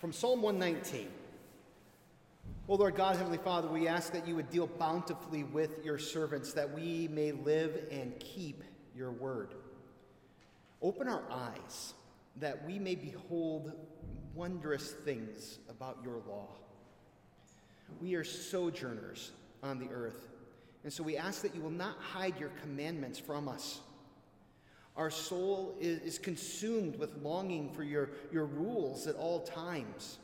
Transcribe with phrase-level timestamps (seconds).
[0.00, 1.08] From Psalm 119.
[2.68, 6.54] O Lord God, Heavenly Father, we ask that you would deal bountifully with your servants,
[6.54, 8.64] that we may live and keep
[8.96, 9.52] your word.
[10.80, 11.92] Open our eyes,
[12.36, 13.74] that we may behold
[14.34, 16.48] wondrous things about your law.
[18.00, 20.28] We are sojourners on the earth,
[20.82, 23.80] and so we ask that you will not hide your commandments from us.
[25.00, 30.18] Our soul is, is consumed with longing for your, your rules at all times.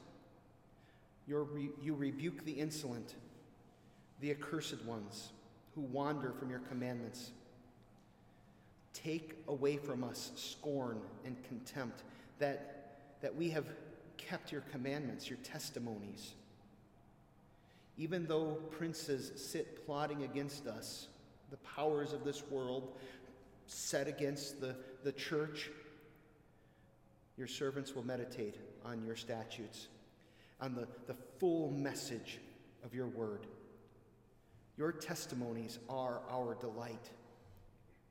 [1.27, 3.15] Re, you rebuke the insolent,
[4.21, 5.31] the accursed ones
[5.75, 7.31] who wander from your commandments.
[8.93, 12.03] Take away from us scorn and contempt,
[12.39, 13.65] that, that we have
[14.19, 16.35] kept your commandments, your testimonies.
[17.97, 21.09] Even though princes sit plotting against us,
[21.51, 22.95] the powers of this world
[23.67, 25.71] set against the, the church,
[27.37, 29.89] your servants will meditate on your statutes,
[30.61, 32.39] on the, the full message
[32.85, 33.47] of your word.
[34.77, 37.11] Your testimonies are our delight,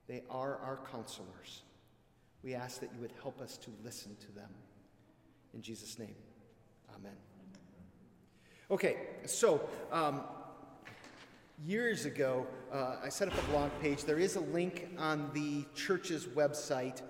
[0.08, 1.62] they are our counselors.
[2.44, 4.50] We ask that you would help us to listen to them.
[5.56, 6.14] In Jesus' name,
[6.96, 7.16] amen.
[8.70, 10.22] Okay, so um,
[11.64, 14.04] years ago, uh, I set up a blog page.
[14.04, 17.02] There is a link on the church's website.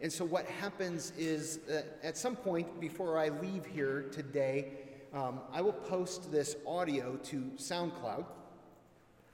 [0.00, 1.60] And so, what happens is
[2.02, 4.72] at some point before I leave here today,
[5.12, 8.24] um, I will post this audio to SoundCloud.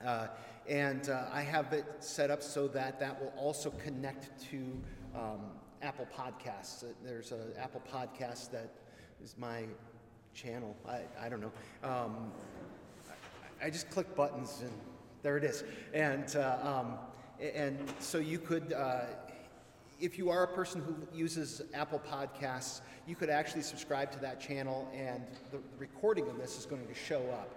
[0.05, 0.27] Uh,
[0.69, 4.83] and uh, I have it set up so that that will also connect to
[5.15, 5.41] um,
[5.81, 6.85] Apple Podcasts.
[7.05, 8.71] There's an Apple Podcast that
[9.23, 9.65] is my
[10.35, 10.77] channel.
[10.87, 11.53] I, I don't know.
[11.85, 12.33] Um,
[13.63, 14.73] I just click buttons and
[15.23, 15.65] there it is.
[15.93, 16.99] And, uh, um,
[17.41, 19.01] and so you could, uh,
[20.01, 24.41] if you are a person who uses Apple Podcasts, you could actually subscribe to that
[24.41, 27.55] channel, and the, recording of this is going to show up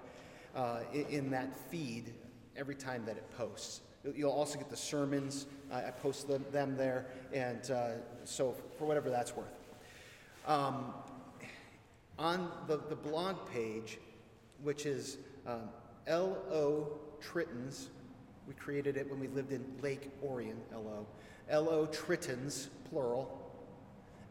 [0.56, 2.13] uh, in, that feed
[2.56, 3.81] every time that it posts.
[4.16, 5.45] You'll also get the sermons.
[5.72, 7.90] I post them, them there, and uh,
[8.24, 9.59] so for whatever that's worth.
[10.47, 10.94] Um,
[12.18, 14.00] on the, the blog page,
[14.63, 15.69] which is um,
[16.08, 16.88] L.O.
[17.20, 17.90] Trittons.
[18.48, 21.06] We created it when we lived in Lake Orion, L.O.
[21.50, 21.86] L.O.
[22.90, 23.52] Plural,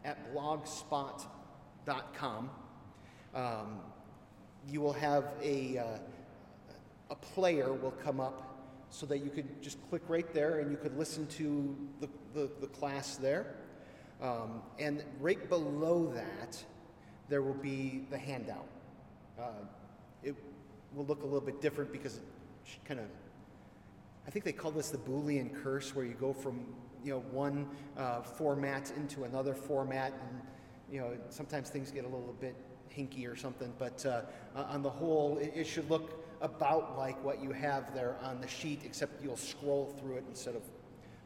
[0.03, 2.49] at blogspot.com.
[3.35, 3.79] Um,
[4.67, 5.97] you will have a, uh,
[7.09, 8.45] a player will come up
[8.89, 12.49] so that you could just click right there and you could listen to the, the,
[12.59, 13.55] the class there.
[14.21, 16.63] Um, and right below that,
[17.29, 18.67] there will be the handout.
[19.39, 19.63] Uh,
[20.23, 20.35] it
[20.93, 22.23] will look a little bit different because it
[22.85, 23.05] kind of,
[24.27, 26.65] I think they call this the Boolean curse, where you go from
[27.03, 27.67] you know one
[27.97, 30.41] uh, format into another format, and
[30.91, 32.55] you know sometimes things get a little bit
[32.95, 33.73] hinky or something.
[33.77, 34.21] But uh,
[34.55, 38.41] uh, on the whole, it, it, should look about like what you have there on
[38.41, 40.63] the sheet, except you'll scroll through it instead of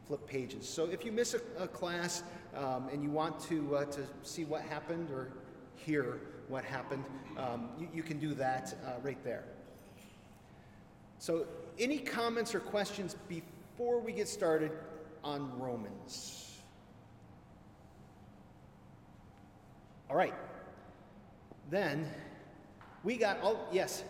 [0.06, 0.68] flip pages.
[0.68, 2.22] So if you miss a, a class
[2.54, 5.32] um, and you want to uh, to see what happened or
[5.74, 7.04] hear what happened,
[7.38, 9.44] um, you, you, can do that uh, right there.
[11.24, 11.46] So,
[11.78, 14.72] any comments or questions before we get started
[15.24, 16.60] on Romans?
[20.10, 20.34] All right.
[21.70, 22.06] Then
[23.04, 24.04] we got, oh, yes.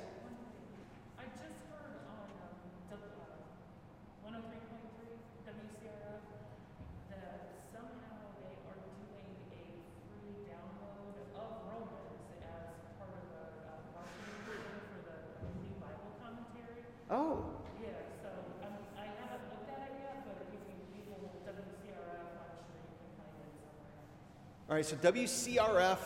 [24.75, 25.99] All right, so WCRF,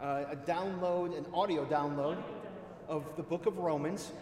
[0.00, 2.22] uh, a download, an audio download
[2.86, 4.12] of the book of Romans.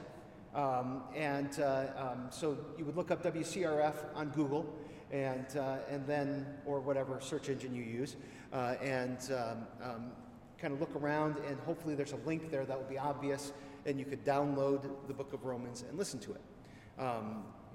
[0.55, 4.65] Um, and uh, um, so you would look up WCRF on Google
[5.11, 8.17] and, uh, and then, or whatever search engine you use,
[8.51, 10.13] uh, and um, um,
[10.59, 13.53] kind of look around, and hopefully there's a link there that will be obvious,
[13.85, 16.41] and you could download the book of Romans and listen to it.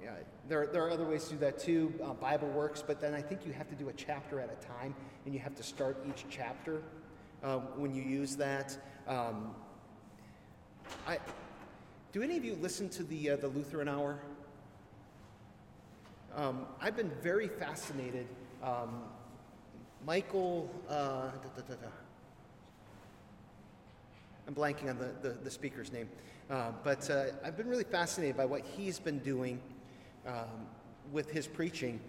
[0.03, 0.13] Yeah,
[0.47, 1.93] there, there are other ways to do that too.
[2.03, 4.65] Uh, Bible works, but then I think you have to do a chapter at a
[4.65, 4.95] time,
[5.25, 6.81] and you have to start each chapter
[7.43, 8.75] uh, when you use that.
[9.07, 9.53] Um,
[11.07, 11.19] I,
[12.13, 14.19] do any of you listen to the, uh, the Lutheran Hour?
[16.35, 18.25] Um, I've been very fascinated.
[18.63, 19.03] Um,
[20.03, 21.87] Michael, uh, da, da, da,
[24.47, 26.09] I'm blanking on the, the, the speaker's name,
[26.49, 29.59] uh, but uh, I've been really fascinated by what he's been doing
[30.27, 30.67] um,
[31.11, 31.99] with his preaching.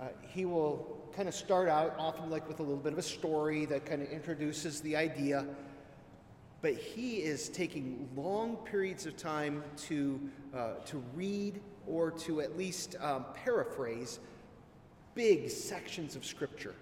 [0.00, 3.02] Uh, he will kind of start out often like with a little bit of a
[3.02, 5.44] story that kind of introduces the idea,
[6.60, 10.20] but he is taking long periods of time to,
[10.54, 14.20] uh, to read or to at least um, paraphrase
[15.14, 16.74] big sections of Scripture.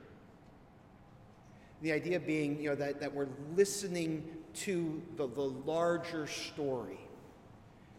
[1.83, 4.25] The idea being, you know, that, that we're listening
[4.55, 6.99] to the, the larger story.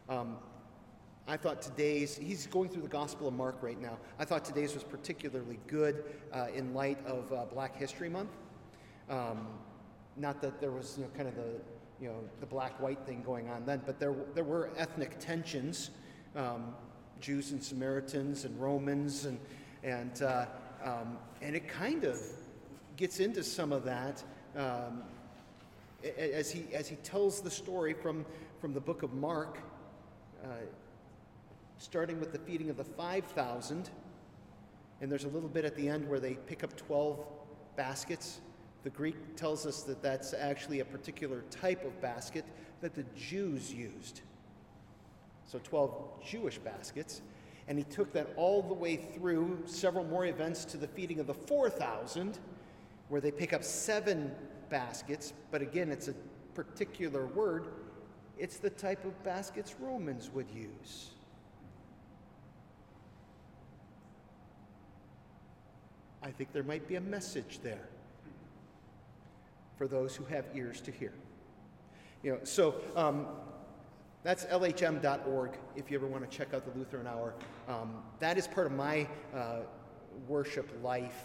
[0.10, 0.38] Um,
[1.30, 3.98] I thought today's, he's going through the Gospel of Mark right now.
[4.18, 8.30] I thought today's was particularly good uh, in light of uh, Black History Month.
[9.10, 9.46] Um,
[10.16, 11.60] not that there was, you know, kind of the,
[12.00, 15.90] you know, the black-white thing going on then, but there, there were ethnic tensions,
[16.38, 16.74] um,
[17.20, 19.38] Jews and Samaritans and Romans, and,
[19.84, 20.46] and, uh,
[20.82, 22.18] um, and it kind of
[22.96, 24.24] gets into some of that
[24.56, 25.04] um,
[26.18, 28.26] as, he, as he tells the story from,
[28.62, 29.60] from the book of Mark,
[30.46, 30.48] uh,
[31.78, 33.90] starting with the feeding of the 5,000.
[35.02, 37.26] And there's a little bit at the end where they pick up 12
[37.76, 38.40] baskets.
[38.84, 42.46] The Greek tells us that that's actually a particular type of basket
[42.82, 44.22] that the Jews used.
[45.46, 47.22] So 12 Jewish baskets.
[47.68, 51.28] And he took that all the way through several more events to the feeding of
[51.28, 52.40] the 4,000
[53.10, 54.32] where they pick up seven
[54.70, 56.14] baskets, but again, it's a
[56.54, 57.68] particular word.
[58.38, 61.12] It's the type of baskets Romans would use.
[66.28, 67.88] I think there might be a message there
[69.78, 71.14] for those who have ears to hear.
[72.22, 73.28] You know, so um,
[74.24, 77.34] that's lhm.org if you ever want to check out the Lutheran Hour.
[77.70, 79.60] Um, that is part of my uh,
[80.28, 81.24] worship life.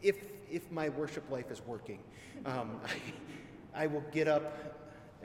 [0.00, 0.16] If
[0.48, 1.98] if my worship life is working.
[2.46, 2.80] Um,
[3.74, 4.76] I, I, will get up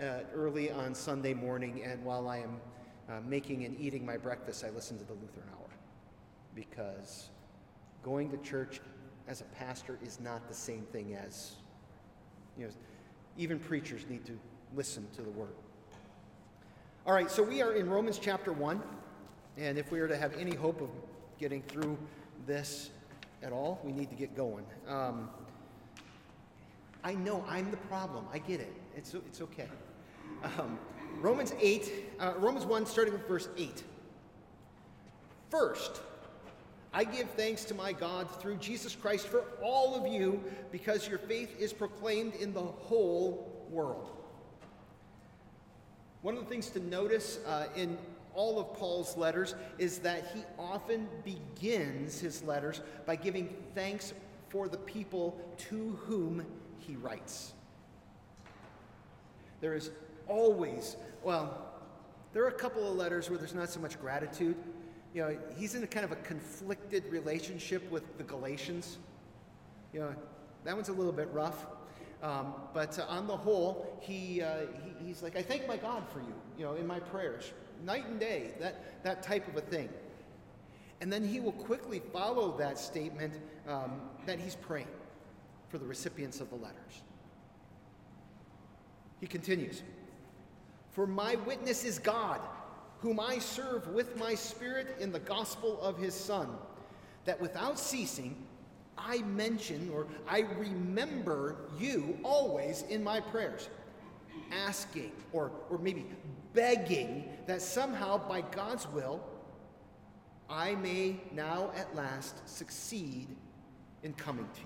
[0.02, 2.60] uh, early on Sunday morning, and while I am
[3.08, 5.69] uh, making and eating my breakfast, I listen to the Lutheran Hour
[6.56, 7.30] because
[8.04, 8.82] going to church
[9.28, 11.54] as a pastor is not the same thing as,
[12.58, 12.72] you know,
[13.38, 14.38] even preachers need to
[14.76, 15.54] listen to the word.
[17.06, 18.82] All right, so we are in Romans chapter 1,
[19.58, 20.90] and if we are to have any hope of
[21.40, 21.98] getting through
[22.46, 22.92] this
[23.42, 24.66] at all, we need to get going.
[24.88, 25.30] Um,
[27.04, 28.26] I know I'm the problem.
[28.32, 28.74] I get it.
[28.96, 29.68] It's, it's okay.
[30.58, 30.80] Um,
[31.20, 33.84] Romans 8, uh, Romans 1, starting with verse 8.
[35.50, 36.02] First,
[36.94, 41.18] I give thanks to my God through Jesus Christ for all of you because your
[41.18, 44.12] faith is proclaimed in the whole world.
[46.22, 47.98] One of the things to notice uh, in
[48.36, 54.13] all of Paul's letters is that he often begins his letters by giving thanks
[54.50, 56.45] for the people to whom
[56.78, 57.54] he writes.
[59.62, 59.90] There is
[60.28, 61.72] always, well,
[62.34, 64.56] there are a couple of letters where there's not so much gratitude.
[65.13, 68.98] You know, he's in a kind of a conflicted relationship with the Galatians.
[69.94, 70.15] You know,
[70.63, 71.65] that one's a little bit rough.
[72.24, 76.04] Um, but uh, on the whole, he, uh, he, he's like, I thank my God
[76.12, 77.51] for you, you know, in my prayers
[77.83, 79.89] night and day, that, that type of a thing.
[81.01, 83.33] And then he will quickly follow that statement
[83.68, 84.88] um, that he's praying
[85.69, 87.01] for the recipients of the letters.
[89.19, 89.81] He continues
[90.92, 92.39] For my witness is God,
[93.04, 96.48] whom I serve with my spirit in the gospel of his Son,
[97.26, 98.34] that without ceasing,
[98.98, 103.68] I mention or I remember you always in my prayers,
[104.54, 106.06] asking or, or maybe
[106.54, 109.22] begging that somehow, by God's will,
[110.50, 113.28] I may now at last succeed
[114.04, 114.62] in coming to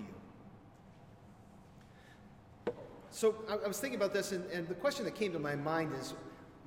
[2.68, 2.76] you.
[3.10, 5.94] So I, was thinking about this, and, and the question that came to my mind
[6.00, 6.14] is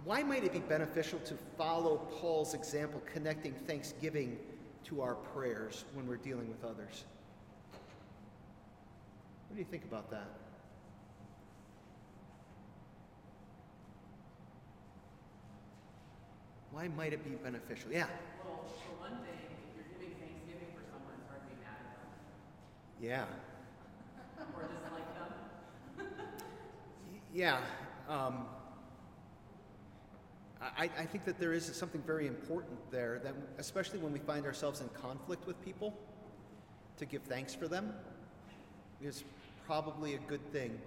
[0.05, 4.39] why might it be beneficial to follow Paul's example, connecting thanksgiving
[4.85, 7.05] to our prayers when we're dealing with others?
[9.49, 10.29] What do you think about that?
[16.73, 17.91] Why might it be beneficial?
[17.93, 18.07] Yeah.
[18.45, 21.77] Well, for one thing, if you're giving Thanksgiving for someone, it's hard to be mad
[21.77, 22.09] at them.
[23.03, 23.27] Yeah.
[24.57, 26.07] or dislike them.
[27.35, 27.61] yeah.
[28.09, 28.47] Um,
[30.63, 34.45] I, I think that there is something very important there that, especially when we find
[34.45, 35.95] ourselves in conflict with people,
[36.99, 37.95] to give thanks for them
[39.03, 39.25] is
[39.67, 40.79] probably a good thing.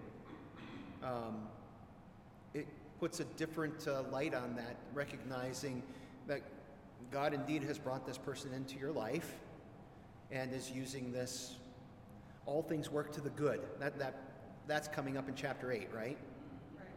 [1.04, 1.48] Um,
[2.54, 2.68] it
[3.00, 5.82] puts a different uh, light on that, recognizing
[6.28, 6.42] that
[7.12, 9.34] God indeed has brought this person into your life
[10.32, 11.56] and is using this.
[12.46, 13.62] All things work to the good.
[13.80, 14.16] That, that,
[14.68, 16.18] that's coming up in chapter 8, right?
[16.78, 16.88] Right.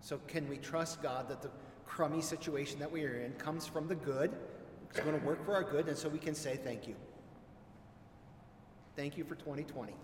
[0.00, 1.50] So, can we trust God that the
[1.88, 4.30] crummy situation that we are in comes from the good?
[4.90, 6.94] It's going to work for our good, and so we can say thank you.
[8.94, 9.94] Thank you for 2020.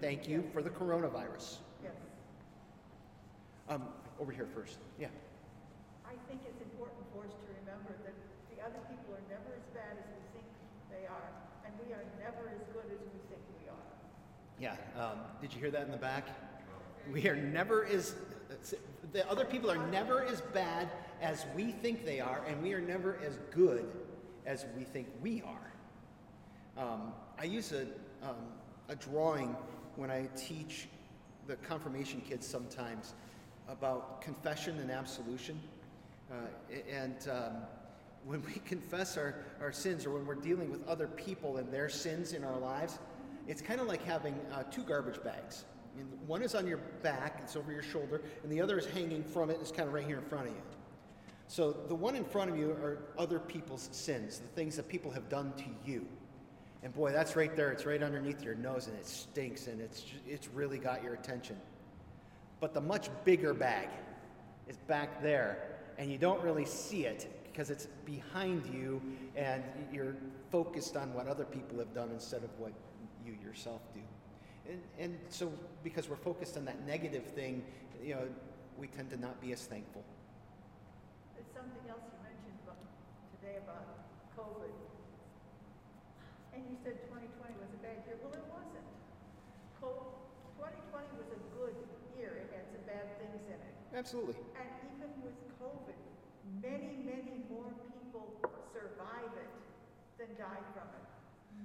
[0.00, 1.58] Thank you for the coronavirus.
[1.82, 1.92] Yes.
[3.68, 3.82] Um,
[4.20, 4.78] over here first.
[4.98, 5.08] Yeah.
[6.06, 8.14] I think it's important for us to remember that
[8.50, 10.46] the other people are never as bad as we think
[10.90, 11.30] they are,
[11.64, 13.86] and we are never as good as we think we are.
[14.60, 14.76] Yeah.
[15.00, 16.28] Um, did you hear that in the back?
[17.12, 18.14] We are never as,
[19.14, 20.90] the other people are never as bad
[21.22, 23.86] as we think they are, and we are never as good
[24.44, 25.72] as we think we are.
[26.76, 27.82] Um, I use a,
[28.28, 28.34] um,
[28.88, 29.56] a drawing
[29.94, 30.88] when I teach
[31.46, 33.14] the confirmation kids sometimes
[33.68, 35.60] about confession and absolution.
[36.28, 36.34] Uh,
[36.92, 37.52] and um,
[38.24, 41.88] when we confess our, our sins or when we're dealing with other people and their
[41.88, 42.98] sins in our lives,
[43.46, 45.64] it's kind of like having uh, two garbage bags.
[45.96, 49.22] Mean, one is on your back, it's over your shoulder, and the other is hanging
[49.22, 50.62] from it, it's kind of right here in front of you.
[51.46, 55.10] So the one in front of you are other people's sins, the things that people
[55.10, 56.06] have done to you.
[56.82, 57.70] And boy, that's right there.
[57.70, 61.56] It's right underneath your nose, and it stinks, and it's it's really got your attention.
[62.60, 63.88] But the much bigger bag
[64.68, 69.00] is back there, and you don't really see it because it's behind you,
[69.34, 70.16] and you're
[70.50, 72.72] focused on what other people have done instead of what
[73.24, 74.00] you yourself do.
[74.68, 75.52] And, and so,
[75.82, 77.62] because we're focused on that negative thing,
[78.02, 78.26] you know,
[78.78, 80.02] we tend to not be as thankful.
[81.36, 82.80] There's something else you mentioned about,
[83.38, 83.84] today about
[84.32, 84.72] COVID.
[86.56, 88.16] And you said 2020 was a bad year.
[88.24, 88.88] Well, it wasn't.
[89.82, 90.16] Co-
[90.56, 91.76] 2020 was a good
[92.16, 92.46] year.
[92.46, 93.74] It had some bad things in it.
[93.92, 94.38] Absolutely.
[94.56, 95.98] And even with COVID,
[96.62, 98.32] many, many more people
[98.72, 99.52] survive it
[100.18, 101.06] than die from it.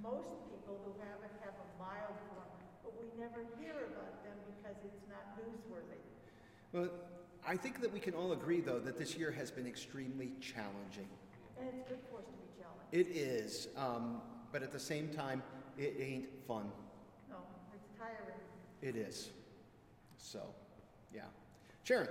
[0.02, 2.49] Most people who have it have a mild form,
[2.90, 6.02] but we never hear about them because it's not newsworthy.
[6.72, 6.88] Well,
[7.46, 11.08] I think that we can all agree, though, that this year has been extremely challenging.
[11.58, 12.92] And it's good for us to be challenged.
[12.92, 14.20] It is, um,
[14.52, 15.42] but at the same time,
[15.78, 16.70] it ain't fun.
[17.30, 17.36] No,
[17.74, 18.40] it's tiring.
[18.82, 19.30] It is.
[20.18, 20.40] So,
[21.14, 21.22] yeah.
[21.84, 22.08] Sharon.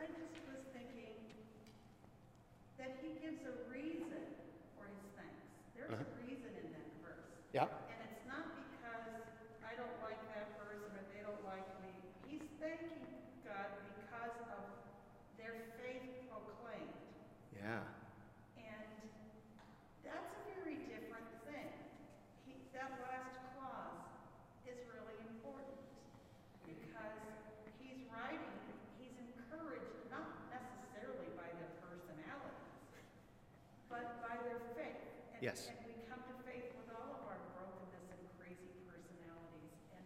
[0.00, 1.16] I just was thinking
[2.78, 4.12] that he gives a reason
[4.76, 5.40] for his thanks.
[5.76, 6.04] There's Uh-huh.
[6.04, 7.24] a reason in that verse.
[7.52, 7.68] Yeah.
[7.88, 9.24] And it's not because
[9.64, 11.92] I don't like that person or they don't like me.
[12.28, 13.00] He's thanking
[13.44, 14.62] God because of
[15.40, 16.96] their faith proclaimed.
[17.56, 17.80] Yeah.
[18.60, 18.84] And
[20.04, 21.72] that's a very different thing.
[22.44, 24.04] He, that last clause
[24.68, 25.80] is really important
[26.66, 27.16] because
[27.80, 28.54] he's writing,
[29.00, 32.74] he's encouraged not necessarily by their personalities,
[33.88, 35.00] but by their faith.
[35.34, 35.68] And, Yes.
[35.68, 39.78] And we come to faith with all of our brokenness and crazy personalities.
[39.94, 40.02] And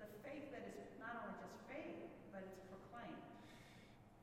[0.00, 3.20] the faith that is not only just faith, but it's proclaimed.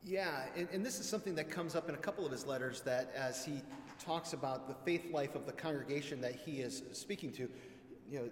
[0.02, 2.80] Yeah, and, and this is something that comes up in a couple of his letters
[2.80, 3.62] that as he
[4.04, 7.48] talks about the faith life of the congregation that he is speaking to,
[8.10, 8.28] you know,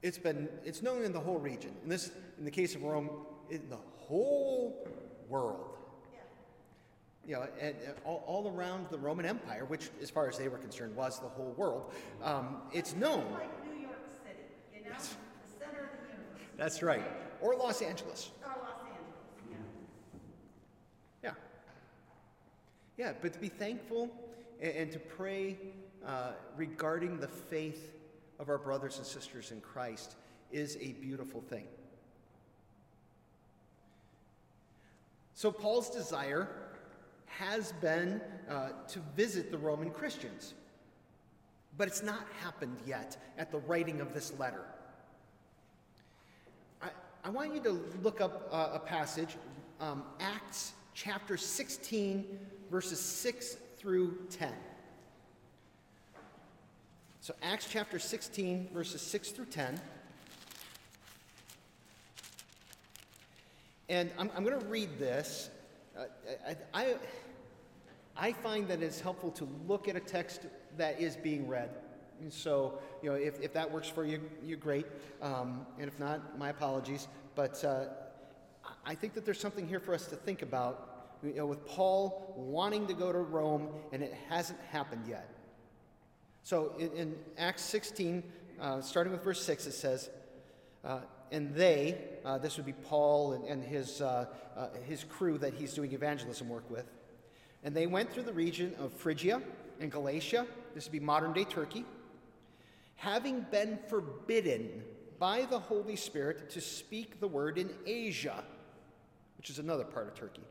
[0.00, 1.74] it's been it's known in the whole region.
[1.82, 3.10] In this in the case of Rome,
[3.50, 4.86] in the whole
[5.28, 5.76] world.
[7.24, 7.28] Yeah.
[7.28, 10.48] You know, and, and all, all around the Roman Empire, which, as far as they
[10.48, 11.92] were concerned, was the whole world.
[12.22, 13.24] Um, it's known.
[13.32, 14.42] Like New York City,
[14.74, 15.04] you know, the
[15.64, 16.50] center of the universe.
[16.56, 17.04] That's right.
[17.40, 18.32] Or Los Angeles.
[18.42, 19.56] Or Los Angeles,
[21.22, 21.30] yeah.
[22.98, 23.06] Yeah.
[23.06, 24.10] Yeah, but to be thankful
[24.60, 25.56] and, and to pray
[26.06, 27.94] uh, regarding the faith
[28.40, 30.16] of our brothers and sisters in Christ
[30.50, 31.66] is a beautiful thing.
[35.34, 36.48] So, Paul's desire
[37.38, 40.54] has been uh, to visit the Roman Christians,
[41.76, 44.64] but it's not happened yet at the writing of this letter.
[46.82, 46.88] I,
[47.24, 49.36] I want you to look up uh, a passage,
[49.80, 52.38] um, Acts chapter 16,
[52.70, 54.52] verses 6 through 10.
[57.20, 59.80] So, Acts chapter 16, verses 6 through 10.
[63.88, 65.50] And I'm, I'm going to read this.
[65.96, 66.04] Uh,
[66.48, 66.94] I, I,
[68.16, 70.42] I find that it's helpful to look at a text
[70.76, 71.70] that is being read.
[72.20, 74.86] And so, you know, if, if that works for you, you're great.
[75.20, 77.08] Um, and if not, my apologies.
[77.34, 77.86] But uh,
[78.84, 80.88] I think that there's something here for us to think about.
[81.22, 85.28] You know, with Paul wanting to go to Rome, and it hasn't happened yet.
[86.42, 88.22] So in, in Acts 16,
[88.60, 90.10] uh, starting with verse 6, it says,
[90.84, 91.00] uh,
[91.30, 94.26] and they, uh, this would be Paul and, and his, uh,
[94.56, 96.90] uh, his crew that he's doing evangelism work with,
[97.62, 99.40] and they went through the region of Phrygia
[99.80, 101.84] and Galatia, this would be modern day Turkey,
[102.96, 104.82] having been forbidden
[105.18, 108.42] by the Holy Spirit to speak the word in Asia,
[109.36, 110.42] which is another part of Turkey.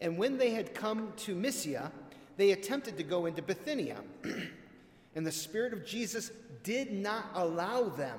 [0.00, 1.92] And when they had come to Mysia,
[2.36, 3.98] they attempted to go into Bithynia,
[5.14, 6.32] and the Spirit of Jesus
[6.64, 8.18] did not allow them.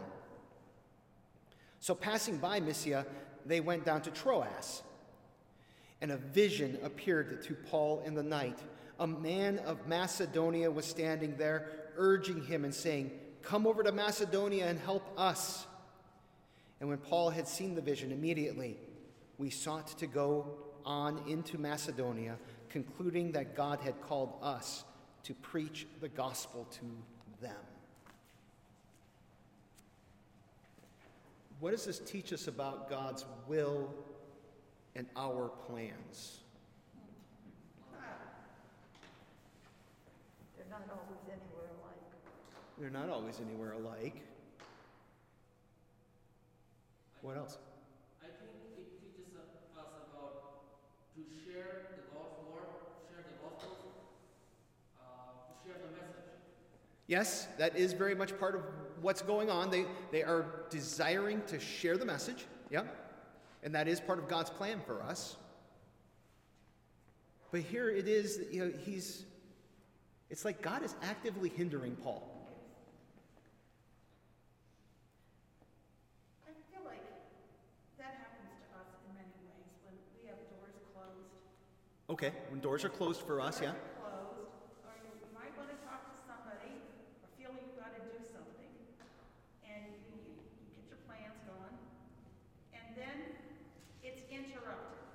[1.79, 3.05] So, passing by Mysia,
[3.45, 4.83] they went down to Troas.
[6.03, 8.59] And a vision appeared to Paul in the night.
[8.99, 13.09] A man of Macedonia was standing there, urging him and saying,
[13.41, 15.65] Come over to Macedonia and help us.
[16.81, 18.75] And when Paul had seen the vision, immediately
[19.37, 22.35] we sought to go on into Macedonia,
[22.67, 24.83] concluding that God had called us
[25.23, 26.81] to preach the gospel to
[27.41, 27.55] them.
[31.61, 33.89] What does this teach us about God's will
[34.95, 36.39] and our plans?
[40.57, 42.01] They're not always anywhere alike.
[42.79, 44.21] They're not always anywhere alike.
[47.21, 47.57] What else?
[48.21, 50.63] I think it teaches us about
[51.15, 52.67] to share the God's word,
[53.09, 53.77] share the gospel,
[54.99, 55.03] uh,
[55.47, 56.29] to share the message.
[57.07, 58.61] Yes, that is very much part of
[59.01, 59.69] what's going on.
[59.69, 62.45] They, they are desiring to share the message.
[62.69, 62.83] Yeah.
[63.63, 65.37] And that is part of God's plan for us.
[67.51, 69.25] But here it is, that, you know, he's,
[70.29, 72.29] it's like God is actively hindering Paul.
[76.45, 77.05] I feel like
[77.99, 81.29] that happens to us in many ways when we have doors closed.
[82.09, 83.71] Okay, when doors are closed for us, yeah.
[83.71, 84.49] Doors are Closed,
[84.83, 86.81] or you you might want to talk to somebody,
[87.21, 88.73] or feel you've got to do something,
[89.61, 91.77] and you, you you get your plans going,
[92.73, 93.17] and then
[94.01, 95.05] it's interrupted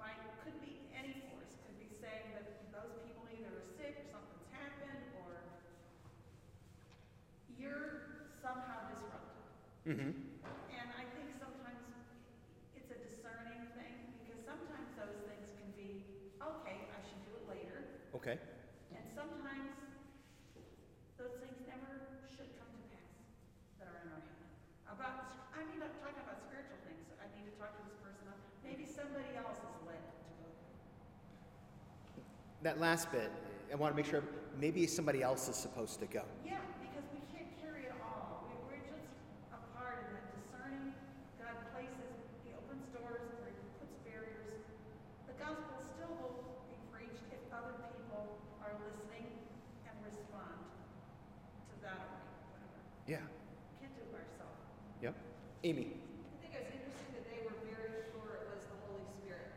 [0.00, 4.06] by, could be any force, could be saying that those people either are sick, or
[4.10, 5.38] something's happened, or
[7.54, 9.38] you're somehow disrupted.
[9.82, 10.14] Mm-hmm.
[10.14, 11.82] And I think sometimes
[12.78, 16.06] it's a discerning thing, because sometimes those things can be,
[16.38, 18.06] okay, I should do it later.
[18.14, 18.38] Okay.
[18.94, 19.74] And sometimes
[21.18, 23.10] those things never should come to pass
[23.82, 24.46] that are in our hand.
[24.86, 27.02] About, I mean, I'm talking about spiritual things.
[27.18, 28.22] I need to talk to this person.
[28.62, 30.46] Maybe somebody else is led to go.
[32.62, 33.34] That last bit,
[33.66, 34.22] I want to make sure
[34.62, 36.22] maybe somebody else is supposed to go.
[36.46, 38.46] Yeah, because we can't carry it all.
[38.46, 39.02] We, we're just
[39.50, 40.94] a part in that discerning.
[41.42, 42.12] God places,
[42.46, 44.62] He opens doors, or He puts barriers.
[45.26, 46.36] The gospel still will
[46.70, 49.26] be preached if other people are listening
[49.88, 50.62] and respond
[51.72, 52.22] to that or
[52.54, 52.78] whatever.
[53.10, 53.24] Yeah.
[53.82, 54.62] Can't do it by ourselves.
[55.02, 55.16] Yep.
[55.66, 55.98] Amy.
[55.98, 59.50] I think it was interesting that they were very sure it was the Holy Spirit.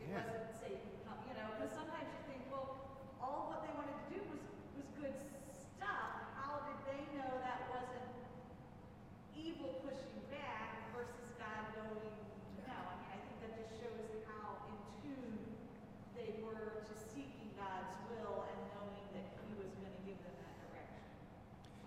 [0.00, 0.24] It Yeah.
[0.24, 2.80] wasn't Satan, come- you know, because sometimes you think, well,
[3.20, 4.40] all what they wanted to do was,
[4.76, 5.14] was good
[5.76, 6.12] stuff.
[6.36, 8.12] How did they know that wasn't
[9.36, 12.12] evil pushing back versus God knowing
[12.68, 12.76] no?
[12.76, 15.36] I mean, I think that just shows how in tune
[16.16, 20.36] they were to seeking God's will and knowing that He was going to give them
[20.44, 21.04] that direction.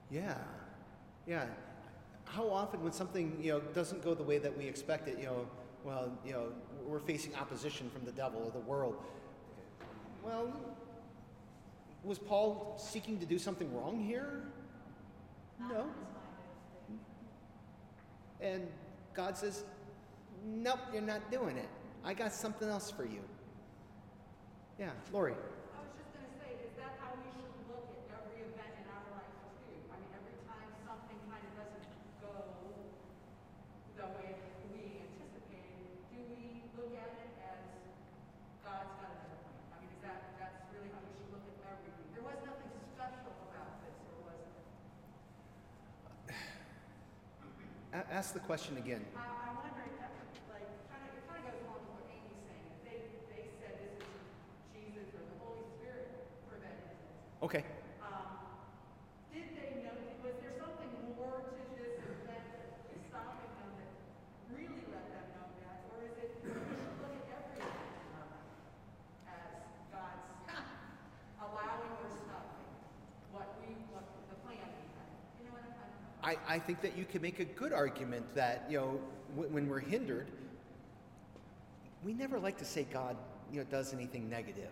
[0.09, 0.37] Yeah.
[1.29, 1.45] Yeah.
[2.25, 5.25] How often when something, you know, doesn't go the way that we expect it, you
[5.25, 5.47] know,
[5.83, 6.47] well, you know,
[6.87, 8.95] we're facing opposition from the devil or the world.
[10.23, 10.51] Well,
[12.03, 14.41] was Paul seeking to do something wrong here?
[15.59, 15.65] No.
[15.67, 17.01] in his mind, I don't think.
[18.41, 18.67] And
[19.13, 19.63] God says,
[20.43, 21.69] Nope, you're not doing it.
[22.03, 23.21] I got something else for you.
[24.79, 25.33] Yeah, Lori.
[25.33, 25.37] I
[25.85, 29.05] was just gonna say, is that how we should look at every event in our
[29.13, 29.33] life
[29.69, 29.77] too?
[29.93, 31.85] I mean, every time something kind of doesn't
[32.21, 32.33] go
[33.97, 34.37] the way
[34.69, 37.63] we anticipated, do we look at it as
[38.61, 39.65] God's got a better plan?
[39.73, 42.05] I mean, is that, that's really how we should look at everything?
[42.13, 44.53] There was nothing special about this, or was it?
[47.97, 49.05] A- ask the question again.
[49.13, 50.09] I, I'm wondering, that,
[50.49, 52.65] like, kind of, it kind of goes along with what Amy's saying.
[52.73, 52.97] If they,
[53.29, 54.17] they said this is
[54.73, 56.09] Jesus or the Holy Spirit
[56.49, 57.05] prevented this,
[57.45, 57.61] Okay.
[58.01, 58.49] Um,
[59.29, 59.93] did they know,
[60.25, 63.93] was there something more to this event that is stopping them that
[64.57, 65.85] really let them know that?
[65.93, 66.49] Or is it, we
[66.81, 68.49] should look at every event in our life
[69.29, 69.53] as
[69.93, 70.25] God's
[71.45, 72.73] allowing or stopping
[73.29, 75.13] what we, what the plan we had?
[75.37, 75.93] You know what I'm, I'm.
[76.25, 78.99] I, I think that you can make a good argument that, you know,
[79.35, 80.31] w- when we're hindered,
[82.03, 83.15] we never like to say God,
[83.53, 84.71] you know, does anything negative.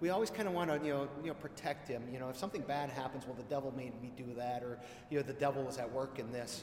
[0.00, 2.04] We always kind of want to, you know, you know, protect him.
[2.12, 4.78] You know, if something bad happens, well, the devil made me do that, or
[5.10, 6.62] you know, the devil was at work in this.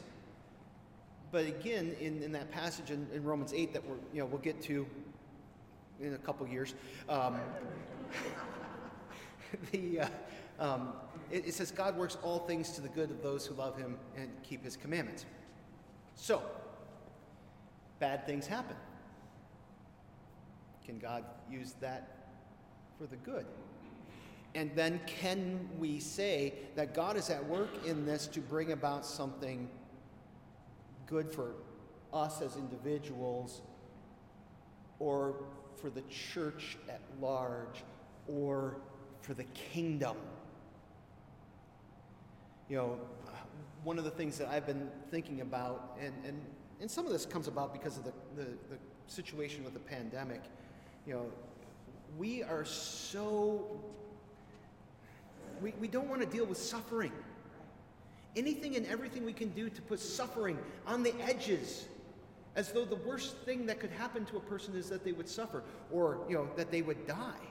[1.32, 4.42] But again, in, in that passage in, in Romans eight that we're, you know, we'll
[4.42, 4.86] get to
[6.00, 6.76] in a couple years,
[7.10, 7.40] um,
[9.72, 10.08] the uh,
[10.60, 10.94] um,
[11.32, 13.98] it, it says God works all things to the good of those who love Him
[14.16, 15.26] and keep His commandments.
[16.16, 16.42] So,
[18.00, 18.76] bad things happen.
[20.86, 22.18] Can God use that
[22.98, 23.46] for the good?
[24.54, 29.06] And then can we say that God is at work in this to bring about
[29.06, 29.70] something
[31.08, 31.54] good for
[32.14, 33.62] us as individuals
[35.00, 35.36] or
[35.76, 37.84] for the church at large
[38.28, 38.78] or
[39.22, 40.16] for the kingdom.
[42.72, 42.98] You know,
[43.84, 46.42] one of the things that I've been thinking about, and, and,
[46.80, 50.42] and some of this comes about because of the, the, the situation with the pandemic,
[51.06, 51.26] you know,
[52.18, 53.78] we are so,
[55.62, 57.12] we, we don't want to deal with suffering.
[58.38, 60.58] Anything and everything we can do to put suffering
[60.88, 61.88] on the edges
[62.56, 65.28] as though the worst thing that could happen to a person is that they would
[65.28, 67.48] suffer or you know that they would die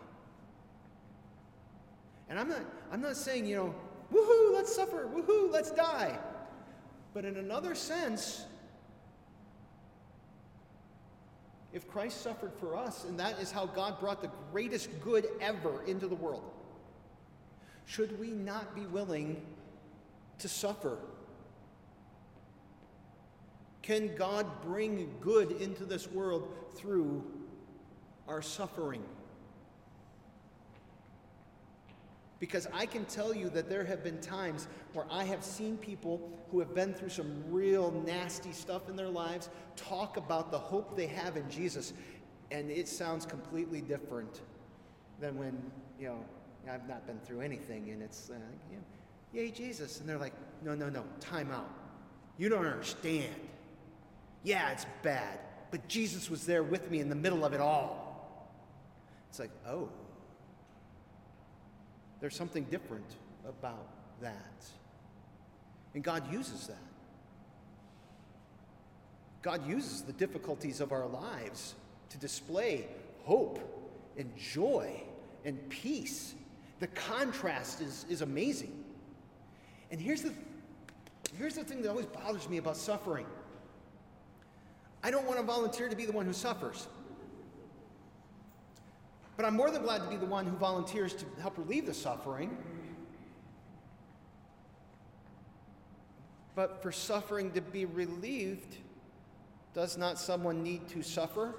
[2.29, 2.61] and i'm not
[2.93, 3.75] i'm not saying you know
[4.13, 5.09] woohoo let's suffer.
[5.15, 6.19] Woohoo let's die.
[7.15, 8.45] But in another sense
[11.73, 15.85] if christ suffered for us and that is how god brought the greatest good ever
[15.85, 16.43] into the world
[17.91, 19.43] should we not be willing
[20.39, 20.97] to suffer?
[23.83, 27.25] Can God bring good into this world through
[28.29, 29.03] our suffering?
[32.41, 36.33] Because I can tell you that there have been times where I have seen people
[36.51, 40.97] who have been through some real nasty stuff in their lives talk about the hope
[40.97, 41.93] they have in Jesus,
[42.51, 44.41] and it sounds completely different
[45.21, 46.25] than when, you know,
[46.69, 48.35] I've not been through anything, and it's, uh,
[48.71, 48.83] you know,
[49.33, 50.01] yay, Jesus.
[50.01, 51.71] And they're like, no, no, no, time out.
[52.39, 53.35] You don't understand.
[54.45, 55.39] Yeah, it's bad,
[55.71, 58.49] but Jesus was there with me in the middle of it all.
[59.29, 59.91] It's like, oh,
[62.21, 63.17] there's something different
[63.49, 63.89] about
[64.21, 64.65] that.
[65.95, 66.77] And God uses that.
[69.43, 71.75] God uses the difficulties of our lives
[72.11, 72.87] to display
[73.25, 73.59] hope
[74.19, 75.03] and joy
[75.45, 76.35] and peace.
[76.79, 78.85] The contrast is, is amazing.
[79.91, 80.35] And here's the,
[81.39, 83.27] here's the thing that always bothers me about suffering
[85.03, 86.87] I don't want to volunteer to be the one who suffers.
[89.41, 91.95] But I'm more than glad to be the one who volunteers to help relieve the
[91.95, 92.59] suffering.
[96.55, 98.77] But for suffering to be relieved,
[99.73, 101.55] does not someone need to suffer?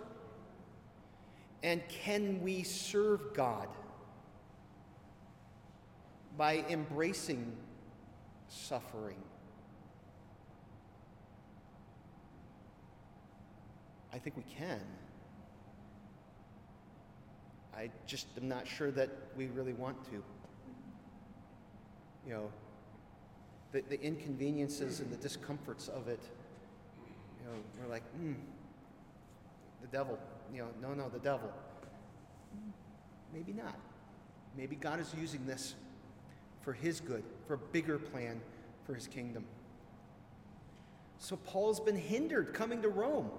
[1.63, 3.67] And can we serve God
[6.37, 7.51] by embracing
[8.47, 9.17] suffering?
[14.13, 14.81] I think we can.
[17.75, 20.23] I just am not sure that we really want to.
[22.27, 22.51] You know,
[23.71, 26.19] the, the inconveniences and the discomforts of it,
[27.39, 28.33] you know, we're like, hmm,
[29.81, 30.19] the devil.
[30.53, 31.51] You know, no, no, the devil.
[33.33, 33.79] Maybe not.
[34.57, 35.75] Maybe God is using this
[36.61, 38.41] for his good, for a bigger plan
[38.85, 39.45] for his kingdom.
[41.17, 43.29] So Paul's been hindered coming to Rome.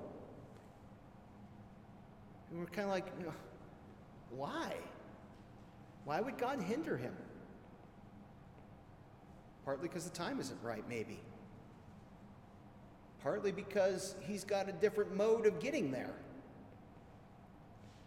[2.50, 3.32] And we're kind of like, you know,
[4.36, 4.74] why?
[6.04, 7.14] Why would God hinder him?
[9.64, 11.20] Partly because the time isn't right, maybe.
[13.22, 16.14] Partly because he's got a different mode of getting there.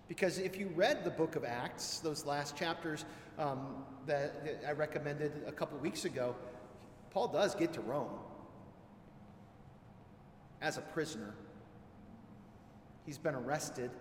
[0.08, 3.06] Because if you read the book of Acts, those last chapters
[3.40, 6.36] um, that I recommended a couple weeks ago,
[7.12, 8.20] Paul does get to Rome
[10.62, 11.34] as a prisoner.
[13.06, 13.92] He's been arrested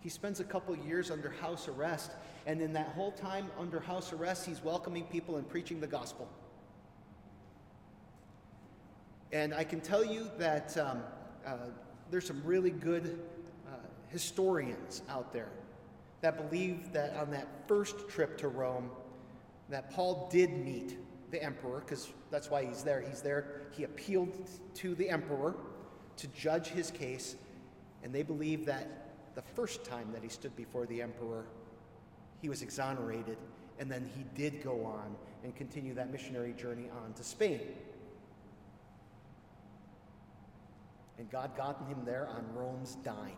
[0.00, 2.12] he spends a couple years under house arrest,
[2.46, 6.28] and in that whole time under house arrest, he's welcoming people and preaching the gospel.
[9.32, 11.02] And I can tell you that um,
[11.44, 11.56] uh,
[12.10, 13.18] there's some really good
[13.66, 13.76] uh,
[14.08, 15.48] historians out there
[16.20, 18.90] that believe that on that first trip to Rome,
[19.68, 20.96] that Paul did meet
[21.30, 23.00] the emperor, because that's why he's there.
[23.00, 25.56] He's there, he appealed to the emperor
[26.16, 27.36] to judge his case,
[28.02, 29.05] and they believe that
[29.36, 31.44] the first time that he stood before the emperor,
[32.40, 33.36] he was exonerated,
[33.78, 37.60] and then he did go on and continue that missionary journey on to Spain.
[41.18, 43.36] And God got him there on Rome's dime.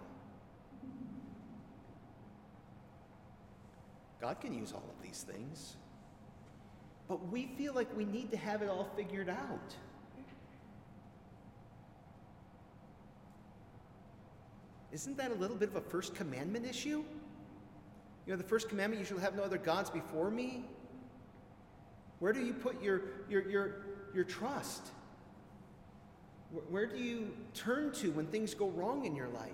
[4.21, 5.77] God can use all of these things.
[7.09, 9.75] But we feel like we need to have it all figured out.
[14.99, 17.05] Isn't that a little bit of a first commandment issue?
[18.27, 20.65] You know, the first commandment, you shall have no other gods before me.
[22.19, 23.77] Where do you put your, your, your,
[24.13, 24.89] your trust?
[26.69, 29.53] Where do you turn to when things go wrong in your life?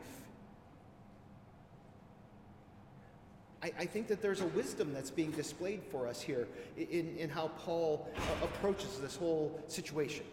[3.62, 7.28] I, I think that there's a wisdom that's being displayed for us here in, in
[7.28, 10.24] how Paul uh, approaches this whole situation.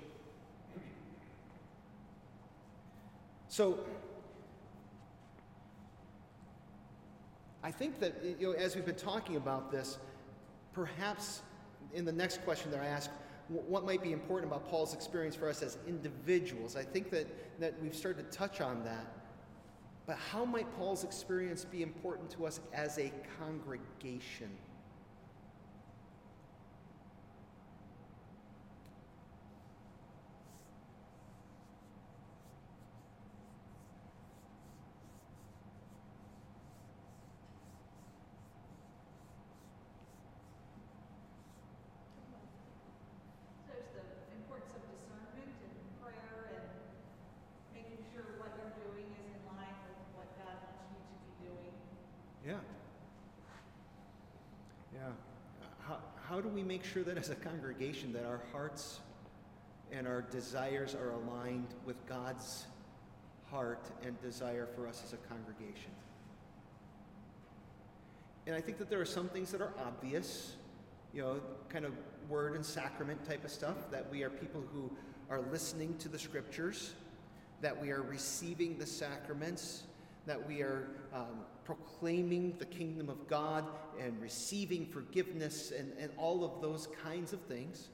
[7.63, 9.99] I think that, you know, as we've been talking about this,
[10.73, 11.41] perhaps
[11.93, 13.09] in the next question that I ask,
[13.49, 16.75] what might be important about Paul's experience for us as individuals?
[16.75, 19.05] I think that, that we've started to touch on that.
[20.07, 24.49] But how might Paul's experience be important to us as a congregation?
[43.67, 44.03] There's the
[44.35, 46.67] importance of discernment and prayer and
[47.73, 51.47] making sure what you're doing is in line with what God wants you to be
[51.47, 51.75] doing.
[52.45, 52.59] Yeah.
[54.93, 55.15] Yeah.
[56.41, 58.99] How, do we make sure that as a congregation that our hearts
[59.91, 62.65] and our desires are aligned with God's
[63.51, 65.91] heart and desire for us as a congregation?
[68.47, 70.55] And I think that there are some things that are obvious,
[71.13, 71.93] you know, kind of
[72.27, 74.89] word and sacrament type of stuff, that we are people who
[75.29, 76.93] are listening to the scriptures,
[77.61, 79.83] that we are receiving the sacraments,
[80.25, 83.65] that we are um, proclaiming the kingdom of God
[83.99, 87.89] and receiving forgiveness and, and all of those kinds of things.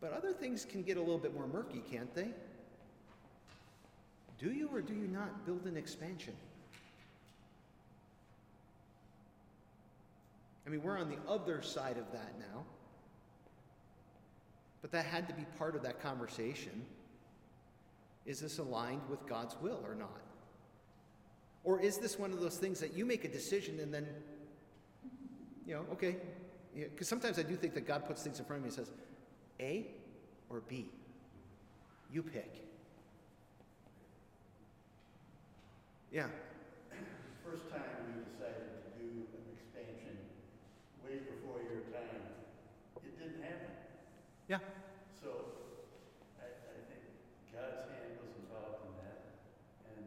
[0.00, 2.28] But other things can get a little bit more murky, can't they?
[4.38, 6.34] Do you or do you not build an expansion?
[10.66, 12.64] I mean, we're on the other side of that now.
[14.82, 16.84] But that had to be part of that conversation.
[18.26, 20.20] Is this aligned with God's will or not?
[21.62, 24.06] Or is this one of those things that you make a decision and then,
[25.66, 26.16] you know, okay,
[26.74, 28.92] because sometimes I do think that God puts things in front of me and says,
[29.60, 29.86] A
[30.50, 30.90] or B?
[32.12, 32.64] You pick.
[36.12, 36.26] Yeah.
[37.42, 40.14] First time we decided to do an expansion
[41.02, 42.38] way before your time,
[43.02, 43.74] it didn't happen.
[44.46, 44.62] Yeah.
[45.10, 45.58] So
[46.38, 47.02] I, I think
[47.50, 49.42] God's hand was involved in that,
[49.90, 50.06] and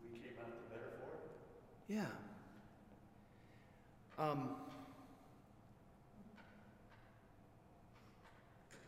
[0.00, 1.28] we came out the better for it.
[1.88, 2.06] Yeah.
[4.18, 4.50] Um,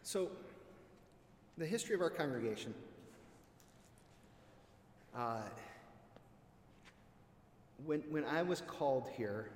[0.02, 0.30] so,
[1.58, 2.72] the history of our congregation.
[5.14, 5.40] Uh,
[7.84, 9.50] when, when I was called here,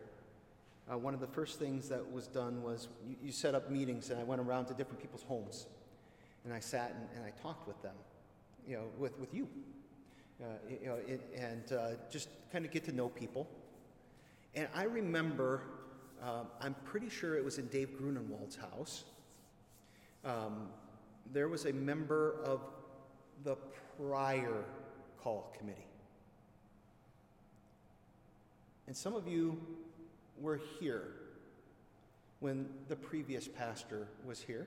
[0.90, 4.10] uh, one of the first things that was done was you, you set up meetings,
[4.10, 5.66] and I went around to different people's homes.
[6.44, 7.94] And I sat and, and I talked with them,
[8.66, 9.48] you know, with, with you.
[10.42, 13.46] Uh, you know, it, and uh, just kind of get to know people.
[14.54, 15.62] And I remember,
[16.22, 19.04] um, I'm pretty sure it was in Dave Grunenwald's house.
[20.24, 20.68] Um,
[21.32, 22.62] there was a member of
[23.44, 23.56] the
[23.98, 24.64] prior
[25.18, 25.86] call committee.
[28.86, 29.60] And some of you
[30.40, 31.12] were here
[32.40, 34.66] when the previous pastor was here.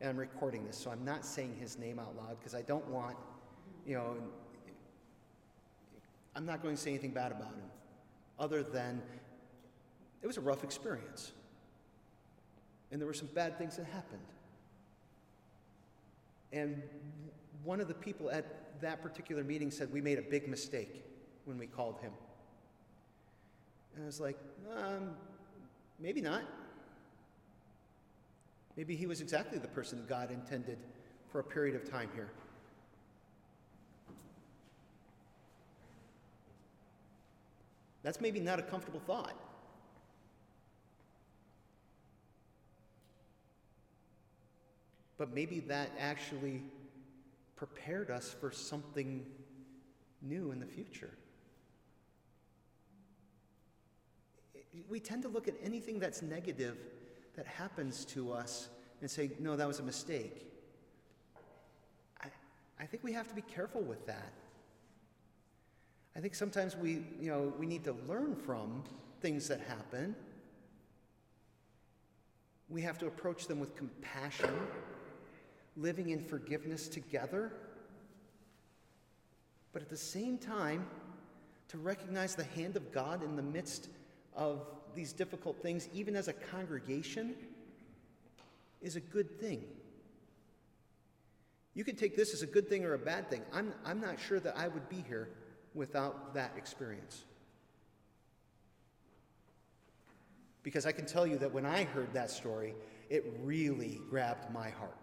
[0.00, 2.86] And I'm recording this, so I'm not saying his name out loud because I don't
[2.88, 3.16] want,
[3.88, 4.14] you know,
[6.36, 7.70] I'm not going to say anything bad about him,
[8.38, 9.00] other than
[10.22, 11.32] it was a rough experience.
[12.92, 14.20] And there were some bad things that happened.
[16.52, 16.82] And
[17.64, 21.04] one of the people at that particular meeting said, We made a big mistake
[21.46, 22.12] when we called him.
[23.94, 24.38] And I was like,
[24.76, 25.10] um,
[25.98, 26.42] maybe not.
[28.76, 30.78] Maybe he was exactly the person God intended
[31.32, 32.30] for a period of time here.
[38.08, 39.34] That's maybe not a comfortable thought.
[45.18, 46.62] But maybe that actually
[47.54, 49.26] prepared us for something
[50.22, 51.10] new in the future.
[54.88, 56.78] We tend to look at anything that's negative
[57.36, 58.70] that happens to us
[59.02, 60.50] and say, no, that was a mistake.
[62.22, 62.28] I,
[62.80, 64.32] I think we have to be careful with that.
[66.18, 68.82] I think sometimes we, you know, we need to learn from
[69.20, 70.16] things that happen.
[72.68, 74.52] We have to approach them with compassion,
[75.76, 77.52] living in forgiveness together.
[79.72, 80.88] But at the same time,
[81.68, 83.88] to recognize the hand of God in the midst
[84.34, 87.36] of these difficult things, even as a congregation,
[88.82, 89.62] is a good thing.
[91.74, 93.42] You can take this as a good thing or a bad thing.
[93.52, 95.28] I'm, I'm not sure that I would be here
[95.78, 97.24] without that experience.
[100.62, 102.74] Because I can tell you that when I heard that story,
[103.08, 104.98] it really grabbed my heart.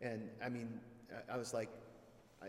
[0.00, 0.80] And I mean,
[1.30, 1.68] I was like,
[2.40, 2.46] I,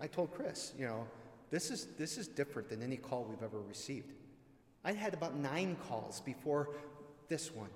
[0.00, 1.06] I told Chris, you know,
[1.50, 4.14] this is, this is different than any call we've ever received.
[4.82, 6.70] I had about nine calls before
[7.28, 7.68] this one.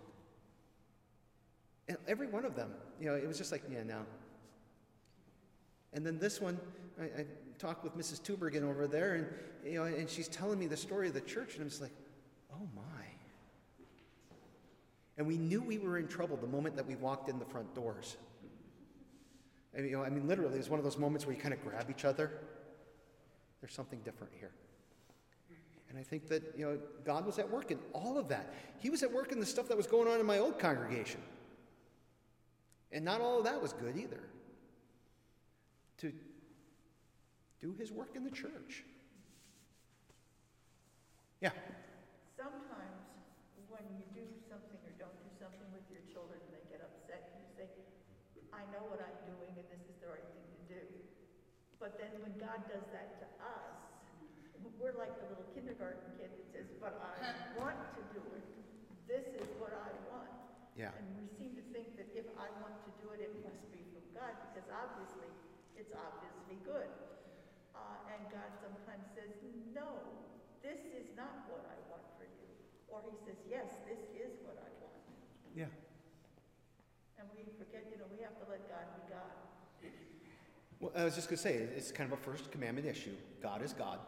[1.86, 4.06] And every one of them, you know, it was just like, yeah, no.
[5.94, 6.58] And then this one,
[7.00, 7.26] I, I
[7.58, 8.20] talked with Mrs.
[8.20, 9.26] Tubergen over there, and,
[9.64, 11.92] you know, and she's telling me the story of the church, and I'm just like,
[12.52, 12.82] oh my.
[15.16, 17.72] And we knew we were in trouble the moment that we walked in the front
[17.74, 18.16] doors.
[19.76, 21.40] I mean, you know, I mean, literally, it was one of those moments where you
[21.40, 22.30] kind of grab each other.
[23.60, 24.50] There's something different here.
[25.88, 28.52] And I think that, you know, God was at work in all of that.
[28.80, 31.20] He was at work in the stuff that was going on in my old congregation.
[32.90, 34.20] And not all of that was good either.
[36.04, 36.12] To
[37.64, 38.84] do his work in the church.
[41.40, 41.56] Yeah.
[42.36, 43.08] Sometimes
[43.72, 47.24] when you do something or don't do something with your children and they get upset,
[47.32, 47.72] and you say,
[48.52, 50.82] I know what I'm doing and this is the right thing to do.
[51.80, 53.72] But then when God does that to us,
[54.76, 58.44] we're like the little kindergarten kid that says, but I want to do it.
[59.08, 60.28] This is what I want.
[60.76, 60.92] Yeah.
[61.00, 63.80] And we seem to think that if I want to do it, it must be
[63.94, 65.32] from God, because obviously,
[65.84, 66.88] it's obviously good.
[67.76, 69.36] Uh, and God sometimes says,
[69.76, 70.00] no,
[70.64, 72.48] this is not what I want for you.
[72.88, 75.04] Or he says, yes, this is what I want.
[75.52, 75.68] Yeah.
[77.20, 79.36] And we forget, you know, we have to let God be God.
[80.80, 83.14] Well, I was just going to say, it's kind of a first commandment issue.
[83.42, 83.98] God is God.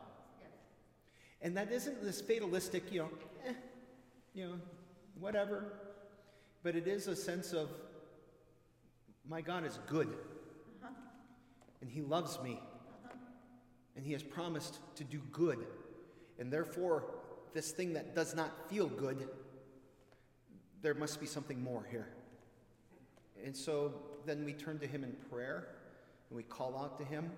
[1.42, 3.10] And that isn't this fatalistic, you know,
[3.46, 3.52] eh,
[4.34, 4.54] you know,
[5.20, 5.72] whatever.
[6.62, 7.68] But it is a sense of,
[9.28, 10.16] my God is good.
[11.80, 12.60] And He loves me.
[13.96, 15.66] And He has promised to do good.
[16.38, 17.04] And therefore,
[17.54, 19.28] this thing that does not feel good,
[20.82, 22.08] there must be something more here.
[23.44, 25.68] And so then we turn to Him in prayer
[26.28, 27.30] and we call out to Him.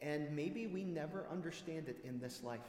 [0.00, 2.60] And maybe we never understand it in this life.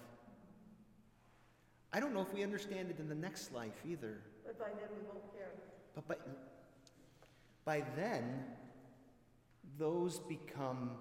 [1.94, 4.22] I don't know if we understand it in the next life either.
[4.46, 5.52] But by then we won't care.
[5.96, 6.15] But by,
[7.65, 8.44] by then,
[9.80, 10.92] those become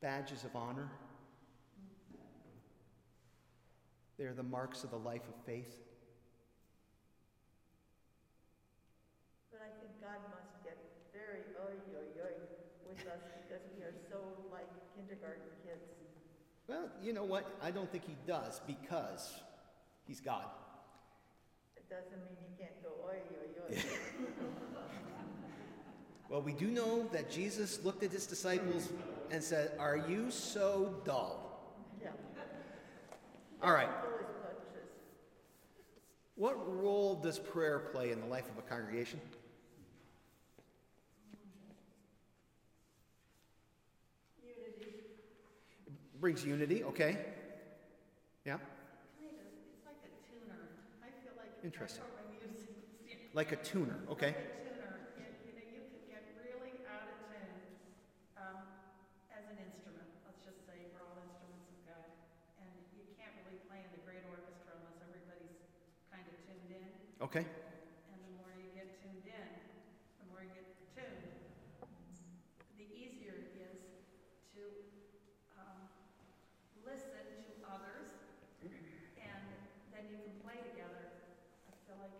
[0.00, 0.88] badges of honor.
[4.18, 5.74] They're the marks of the life of faith.
[9.50, 10.76] But I think God must get
[11.14, 12.34] very oy oy oy
[12.86, 14.18] with us because we are so
[14.52, 15.88] like kindergarten kids.
[16.68, 17.58] Well, you know what?
[17.62, 19.32] I don't think he does because
[20.06, 20.44] he's God.
[21.74, 23.82] It doesn't mean you can't go oy oy oy.
[26.32, 28.88] Well, we do know that Jesus looked at his disciples
[29.30, 31.74] and said, Are you so dull?
[32.02, 32.08] Yeah.
[33.62, 33.90] All right.
[36.36, 39.20] What role does prayer play in the life of a congregation?
[44.42, 44.94] Unity.
[45.86, 47.18] It brings unity, okay?
[48.46, 48.56] Yeah?
[49.20, 50.56] It's like a tuner.
[51.02, 51.52] I feel like.
[51.62, 52.02] Interesting.
[52.02, 53.30] That's what my music.
[53.34, 54.32] Like a tuner, okay?
[54.32, 57.48] Like a tuner, It- you know, you could get really out of tune,
[58.36, 58.56] um,
[59.32, 60.04] as an instrument.
[60.26, 62.08] Let's just say we're all instruments of God.
[62.60, 65.64] And you can't really play in the great orchestra unless everybody's
[66.12, 66.84] kind of tuned in.
[67.22, 67.46] Okay.
[67.46, 69.48] And the more you get tuned in,
[70.18, 71.22] the more you get tuned,
[72.74, 73.78] the easier it is
[74.58, 74.62] to
[75.54, 75.86] um,
[76.82, 78.10] listen to others,
[78.66, 79.42] and
[79.94, 81.14] then you can play together.
[81.70, 82.10] I feel like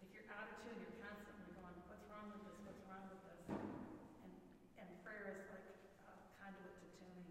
[0.00, 2.56] if you're out of tune, you're constantly going, "What's wrong with this?
[2.64, 4.32] What's wrong with this?" And
[4.80, 5.68] and prayer is like
[6.08, 7.28] a conduit to tuning.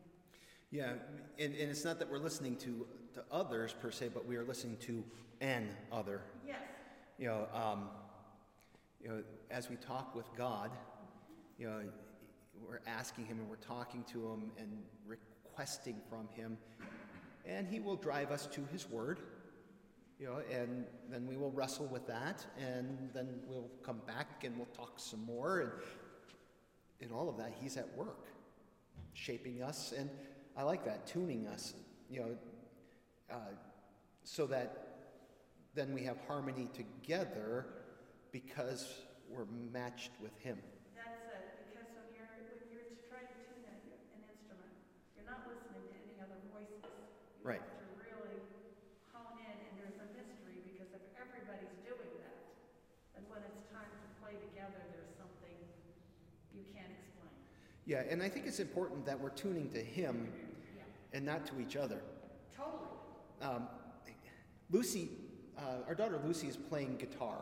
[0.69, 1.01] Yeah,
[1.41, 2.85] and, and it's not that we're listening to,
[3.17, 5.01] to others per se, but we are listening to
[5.41, 6.21] an other.
[6.47, 6.61] Yes.
[7.19, 7.89] You know, um,
[9.01, 10.71] you know, as we talk with God,
[11.59, 11.81] you know,
[12.67, 16.57] we're asking Him and we're talking to Him and requesting from Him,
[17.45, 19.19] and He will drive us to His Word.
[20.19, 24.55] You know, and then we will wrestle with that, and then we'll come back and
[24.55, 25.71] we'll talk some more, and
[26.99, 28.27] in all of that, He's at work,
[29.13, 30.09] shaping us, and
[30.57, 31.73] I like that, tuning us.
[32.09, 32.37] You know,
[33.31, 33.53] uh,
[34.23, 34.82] so that
[35.73, 37.65] then we have harmony together
[38.31, 40.57] because we're matched with Him.
[40.93, 42.29] That's it, because when you're,
[42.61, 43.77] when you're trying to tune an,
[44.29, 44.73] instrument,
[45.17, 46.85] you're not listening to any other voices.
[46.85, 47.61] You Right.
[47.61, 48.37] have to really
[49.09, 52.37] hone in, and there's a mystery, because if everybody's doing that,
[53.17, 55.57] then when it's time to play together, there's something
[56.53, 57.33] you can't explain.
[57.89, 60.29] Yeah, and I think it's important that we're tuning to Him
[60.77, 61.17] Yeah.
[61.17, 62.01] and not to each other.
[62.53, 62.93] Totally.
[63.41, 63.65] Um,
[64.69, 65.09] Lucy,
[65.57, 67.37] uh, our daughter Lucy, is playing guitar,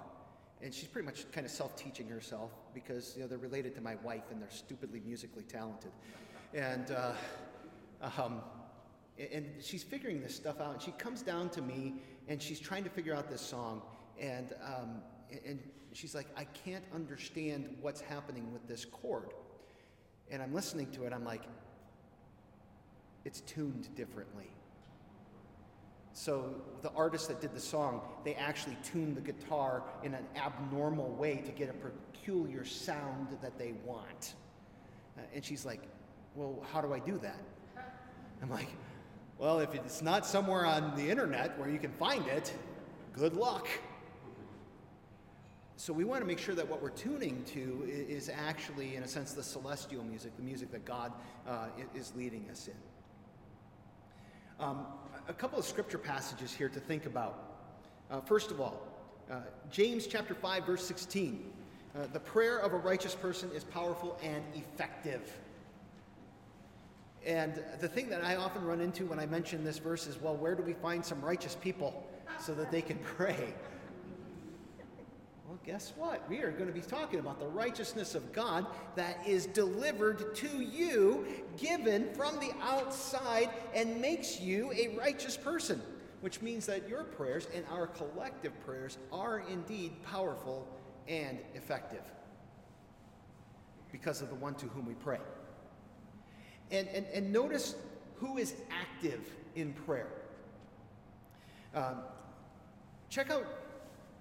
[0.62, 3.96] and she's pretty much kind of self-teaching herself because you know they're related to my
[4.04, 5.92] wife and they're stupidly musically talented,
[6.54, 7.14] and uh,
[8.18, 8.42] um,
[9.34, 10.74] and she's figuring this stuff out.
[10.74, 11.96] And she comes down to me
[12.28, 13.82] and she's trying to figure out this song,
[14.20, 15.02] and um,
[15.46, 15.60] and
[15.94, 19.34] she's like, I can't understand what's happening with this chord,
[20.30, 21.14] and I'm listening to it.
[21.14, 21.44] I'm like,
[23.26, 24.50] it's tuned differently.
[26.14, 31.10] So the artist that did the song, they actually tuned the guitar in an abnormal
[31.12, 34.36] way to get a peculiar sound that they want.
[35.18, 35.82] Uh, and she's like,
[36.36, 37.42] Well, how do I do that?
[38.42, 38.70] I'm like,
[39.38, 42.54] Well, if it's not somewhere on the internet where you can find it,
[43.14, 43.68] good luck.
[45.78, 49.08] So we want to make sure that what we're tuning to is actually, in a
[49.08, 51.12] sense, the celestial music, the music that God
[51.48, 52.76] uh, is leading us in.
[54.62, 54.86] Um,
[55.28, 57.58] a couple of scripture passages here to think about.
[58.12, 58.80] Uh, first of all,
[59.32, 59.38] uh,
[59.72, 61.52] James chapter 5, verse 16.
[61.96, 65.36] Uh, the prayer of a righteous person is powerful and effective.
[67.26, 70.36] And the thing that I often run into when I mention this verse is well,
[70.36, 72.06] where do we find some righteous people
[72.40, 73.56] so that they can pray?
[75.52, 76.30] Well, guess what?
[76.30, 80.48] We are going to be talking about the righteousness of God that is delivered to
[80.48, 81.26] you,
[81.58, 85.82] given from the outside, and makes you a righteous person,
[86.22, 90.66] which means that your prayers and our collective prayers are indeed powerful
[91.10, 92.04] and effective
[93.92, 95.20] because of the one to whom we pray.
[96.72, 97.76] And, and, and notice
[98.20, 100.14] who is active in prayer.
[101.76, 101.98] Um,
[103.10, 103.46] check out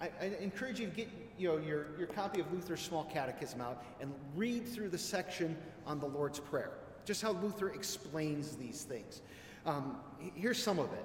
[0.01, 3.61] I, I, encourage you to get you know, your, your copy of Luther's Small Catechism
[3.61, 6.73] out and read through the section on the Lord's Prayer,
[7.05, 9.23] just how Luther explains these things.
[9.67, 9.99] Um,
[10.35, 11.05] here's some of it.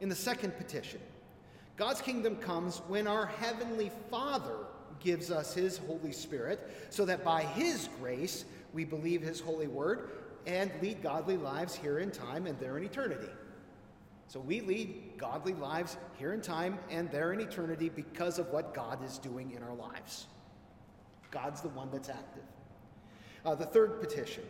[0.00, 1.00] In the second petition,
[1.76, 4.56] God's kingdom comes when our Heavenly Father
[5.00, 10.10] gives us His Holy Spirit, so that by His grace we believe His holy word
[10.46, 13.30] and lead godly lives here in time and there in eternity.
[14.28, 18.74] So we lead godly lives here in time and there in eternity because of what
[18.74, 20.26] God is doing in our lives.
[21.30, 22.42] God's the one that's active.
[23.44, 24.44] Uh, the third petition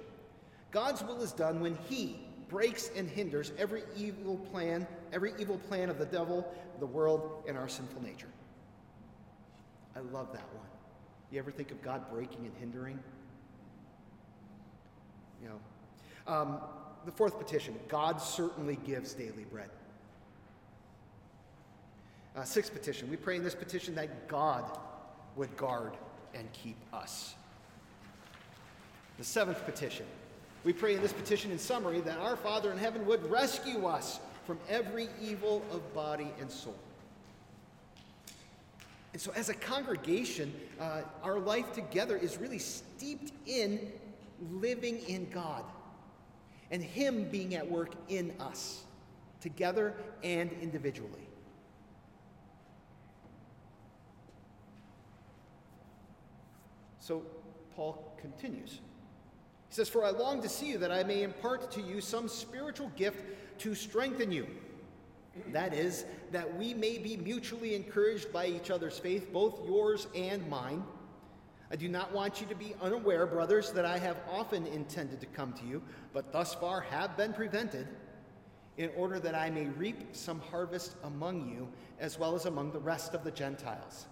[0.70, 5.89] God's will is done when He breaks and hinders every evil plan, every evil plan
[5.89, 6.47] of the devil,
[6.81, 8.29] the world, and our sinful nature.
[9.97, 10.66] I love that one.
[11.31, 12.99] You ever think of God breaking and hindering?
[15.43, 16.33] You know.
[16.33, 16.61] Um,
[17.05, 19.70] the fourth petition God certainly gives daily bread.
[22.36, 24.64] Uh, sixth petition we pray in this petition that God
[25.36, 25.92] would guard
[26.34, 27.34] and keep us.
[29.18, 30.07] The seventh petition
[30.64, 34.18] we pray in this petition, in summary, that our Father in heaven would rescue us
[34.46, 36.76] from every evil of body and soul.
[39.12, 43.92] And so, as a congregation, uh, our life together is really steeped in
[44.52, 45.64] living in God
[46.70, 48.84] and Him being at work in us,
[49.40, 51.28] together and individually.
[57.04, 57.22] So
[57.76, 58.80] Paul continues.
[59.68, 62.28] He says, For I long to see you that I may impart to you some
[62.28, 63.22] spiritual gift
[63.58, 64.46] to strengthen you.
[65.52, 70.48] That is, that we may be mutually encouraged by each other's faith, both yours and
[70.48, 70.82] mine.
[71.75, 75.27] I do not want you to be unaware, brothers, that I have often intended to
[75.27, 77.89] come to you, but thus far have been prevented,
[78.77, 81.66] in order that I may reap some harvest among you,
[81.99, 84.07] as well as among the rest of the Gentiles.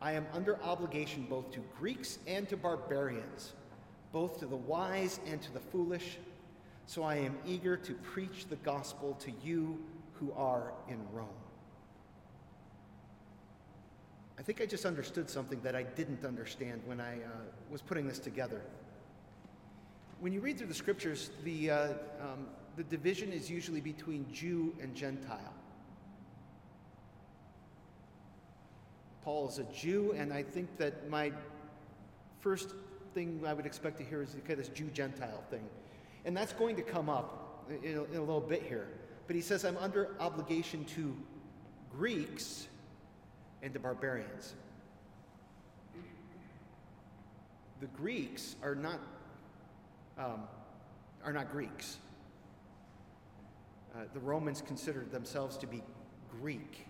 [0.00, 3.52] I am under obligation both to Greeks and to barbarians,
[4.12, 6.18] both to the wise and to the foolish,
[6.86, 9.76] so I am eager to preach the gospel to you
[10.20, 11.26] who are in Rome.
[14.40, 17.28] I think I just understood something that I didn't understand when I uh,
[17.70, 18.62] was putting this together.
[20.20, 21.88] When you read through the scriptures, the, uh,
[22.22, 25.52] um, the division is usually between Jew and Gentile.
[29.22, 31.32] Paul is a Jew, and I think that my
[32.38, 32.70] first
[33.12, 35.68] thing I would expect to hear is kind of this Jew Gentile thing.
[36.24, 38.88] And that's going to come up in a, in a little bit here.
[39.26, 41.14] But he says, I'm under obligation to
[41.92, 42.68] Greeks
[43.62, 44.54] and the barbarians.
[47.80, 49.00] The Greeks are not,
[50.18, 50.42] um,
[51.24, 51.98] are not Greeks.
[53.94, 55.82] Uh, the Romans considered themselves to be
[56.40, 56.86] Greek.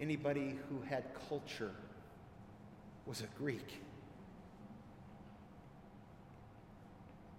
[0.00, 1.72] Anybody who had culture
[3.06, 3.82] was a Greek.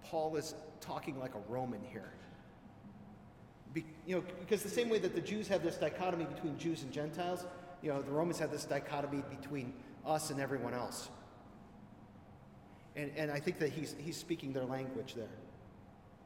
[0.03, 2.11] Paul is talking like a Roman here.
[3.73, 6.83] Be, you know, because the same way that the Jews have this dichotomy between Jews
[6.83, 7.45] and Gentiles,
[7.81, 9.73] you know, the Romans had this dichotomy between
[10.05, 11.09] us and everyone else.
[12.95, 15.27] And, and I think that he's, he's speaking their language there.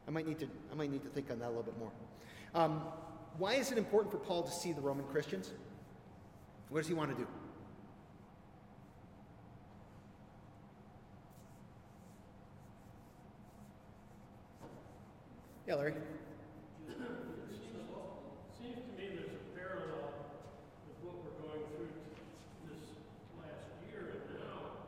[0.08, 1.92] I might, need to, I might need to think on that a little bit more.
[2.54, 2.82] Um,
[3.38, 5.52] why is it important for Paul to see the Roman Christians?
[6.68, 7.26] What does he want to do?
[15.66, 15.94] Yeah, Larry.
[18.62, 20.14] Seems to me there's a parallel
[20.86, 22.22] with what we're going through t-
[22.70, 22.86] this
[23.42, 24.86] last year and now.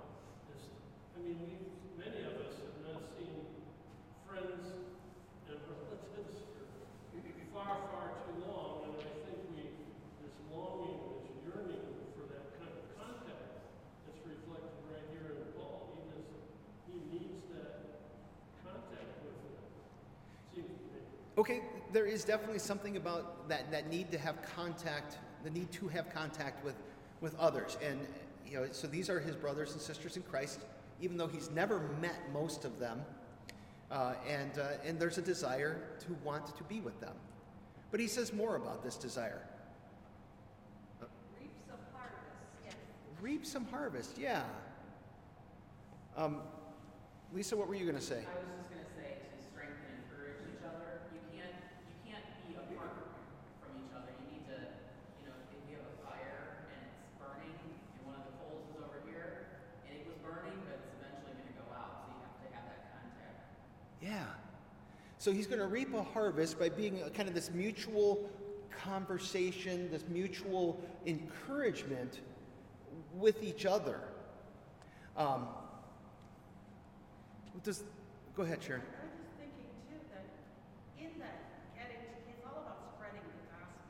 [0.54, 0.70] Is,
[1.18, 1.52] I mean, we,
[1.98, 3.42] many of us have not seen
[4.22, 4.70] friends
[5.50, 6.62] and relatives for
[7.58, 9.66] far, far too long, and I think we,
[10.22, 11.82] this longing, this yearning
[12.14, 13.66] for that kind of contact
[14.06, 15.90] that's reflected right here in Paul.
[15.98, 16.30] He just,
[16.86, 18.06] he needs that
[18.62, 19.58] contact with them,
[20.54, 21.02] seems to me.
[21.38, 21.66] Okay,
[21.98, 26.08] there is definitely something about that, that need to have contact, the need to have
[26.14, 26.76] contact with,
[27.20, 27.76] with others.
[27.84, 27.98] And,
[28.46, 30.60] you know, so these are his brothers and sisters in Christ,
[31.00, 33.02] even though he's never met most of them.
[33.90, 37.14] Uh, and, uh, and there's a desire to want to be with them.
[37.90, 39.42] But he says more about this desire.
[41.40, 42.14] Reap some harvest,
[42.64, 42.74] yes.
[43.20, 44.44] Reap some harvest, yeah.
[46.16, 46.42] Um,
[47.34, 48.22] Lisa, what were you going to say?
[48.22, 51.02] I was just gonna say to strengthen and encourage each other.
[51.12, 51.52] You can't,
[51.84, 52.96] you can't be apart
[53.60, 54.08] from each other.
[54.24, 54.58] You need to,
[55.20, 58.64] you know, if you have a fire and it's burning and one of the coals
[58.72, 62.20] is over here and it was burning, but it's eventually gonna go out, so you
[62.24, 63.38] have to have that contact.
[64.00, 64.24] Yeah.
[65.28, 68.30] So he's going to reap a harvest by being kind of this mutual
[68.70, 72.20] conversation, this mutual encouragement
[73.12, 74.00] with each other.
[75.18, 75.48] Um,
[77.62, 77.84] does,
[78.34, 78.80] go ahead, Sharon.
[78.80, 80.24] I was just thinking too, that
[80.96, 82.00] in that getting,
[82.32, 83.84] it's all about spreading the gospel.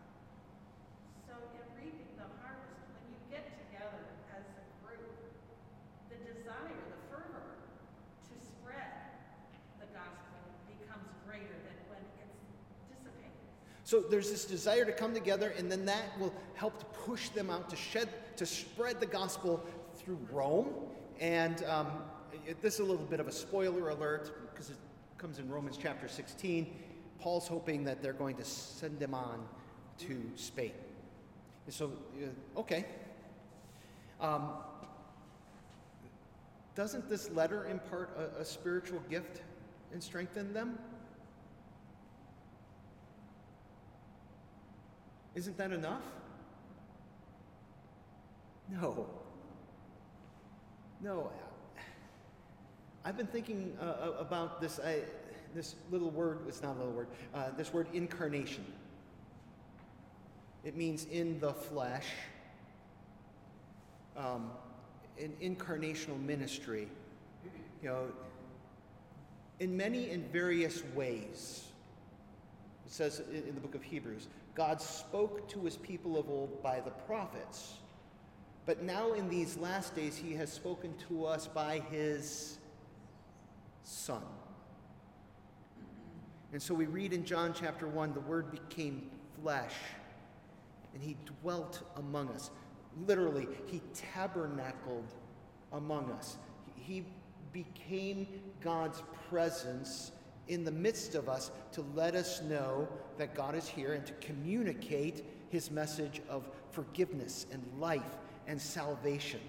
[1.23, 4.03] So in reaping the harvest, when you get together
[4.35, 5.07] as a group,
[6.11, 7.63] the desire, the fervor
[8.27, 8.91] to spread
[9.79, 12.41] the gospel becomes greater than when it's
[12.89, 13.45] dissipated.
[13.89, 17.49] So there's this desire to come together, and then that will help to push them
[17.49, 19.65] out to shed, to spread the gospel
[19.97, 20.75] through Rome.
[21.21, 21.87] And um,
[22.47, 24.77] it- this is a little bit of a spoiler alert because it
[25.17, 26.67] comes in Romans chapter 16.
[27.19, 29.49] Paul's hoping that they're going to send them on
[30.01, 30.73] to Spain.
[31.65, 31.91] And so,
[32.23, 32.85] uh, okay.
[34.21, 34.51] Um,
[36.75, 39.41] doesn't this letter impart a, a spiritual gift
[39.95, 40.79] and strengthen them?
[45.39, 46.03] Isn't that enough?
[48.69, 49.07] No.
[51.01, 51.31] No.
[53.05, 55.03] I've been thinking uh, about this, I,
[55.55, 58.65] this little word, it's not a little word, uh, this word incarnation.
[60.65, 62.07] It means in the flesh.
[64.17, 64.51] Um,
[65.19, 66.89] in incarnational ministry,
[67.81, 68.07] you know,
[69.61, 71.63] in many and various ways.
[72.87, 74.27] It says in the book of Hebrews
[74.59, 77.75] God spoke to his people of old by the prophets,
[78.67, 82.59] but now in these last days he has spoken to us by his
[83.85, 84.25] Son.
[86.53, 89.09] And so we read in John chapter 1 the Word became
[89.41, 89.75] flesh
[90.93, 92.51] and he dwelt among us.
[93.07, 95.15] Literally, he tabernacled
[95.73, 96.37] among us.
[96.75, 97.05] He
[97.53, 98.27] became
[98.61, 100.11] God's presence
[100.49, 102.89] in the midst of us to let us know
[103.19, 109.41] that God is here and to communicate his message of forgiveness and life and salvation.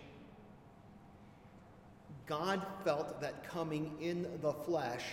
[2.26, 5.04] God felt that coming in the flesh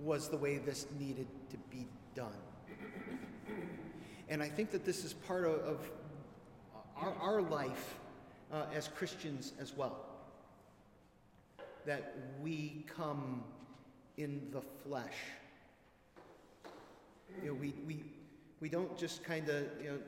[0.00, 2.32] was the way this needed to be done.
[4.28, 5.90] And I think that this is part of, of
[6.96, 7.96] our, our life
[8.52, 10.06] uh, as Christians as well.
[11.86, 13.44] That we come
[14.16, 15.14] in the flesh.
[17.42, 18.04] You know, we, we,
[18.60, 19.98] we don't just kind of, you know,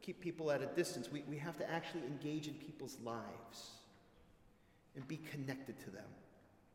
[0.00, 1.10] keep people at a distance.
[1.12, 3.70] We, we have to actually engage in people's lives
[4.96, 6.08] and be connected to them.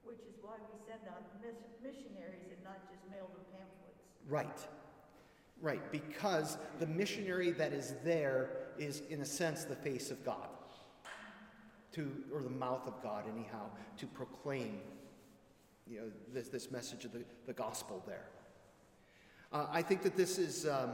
[0.04, 4.04] Which is why we send out mis- missionaries and not just mail them pamphlets.
[4.30, 4.68] Right.
[5.62, 5.92] Right.
[5.92, 10.50] Because the missionary that is there is, in a sense, the face of God.
[11.94, 14.82] To, or the mouth of God, anyhow, to proclaim
[15.90, 18.30] you know, this, this message of the, the gospel there.
[19.52, 20.92] Uh, I think that this is, um,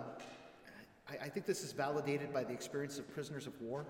[1.10, 3.86] I, I think this is validated by the experience of prisoners of war.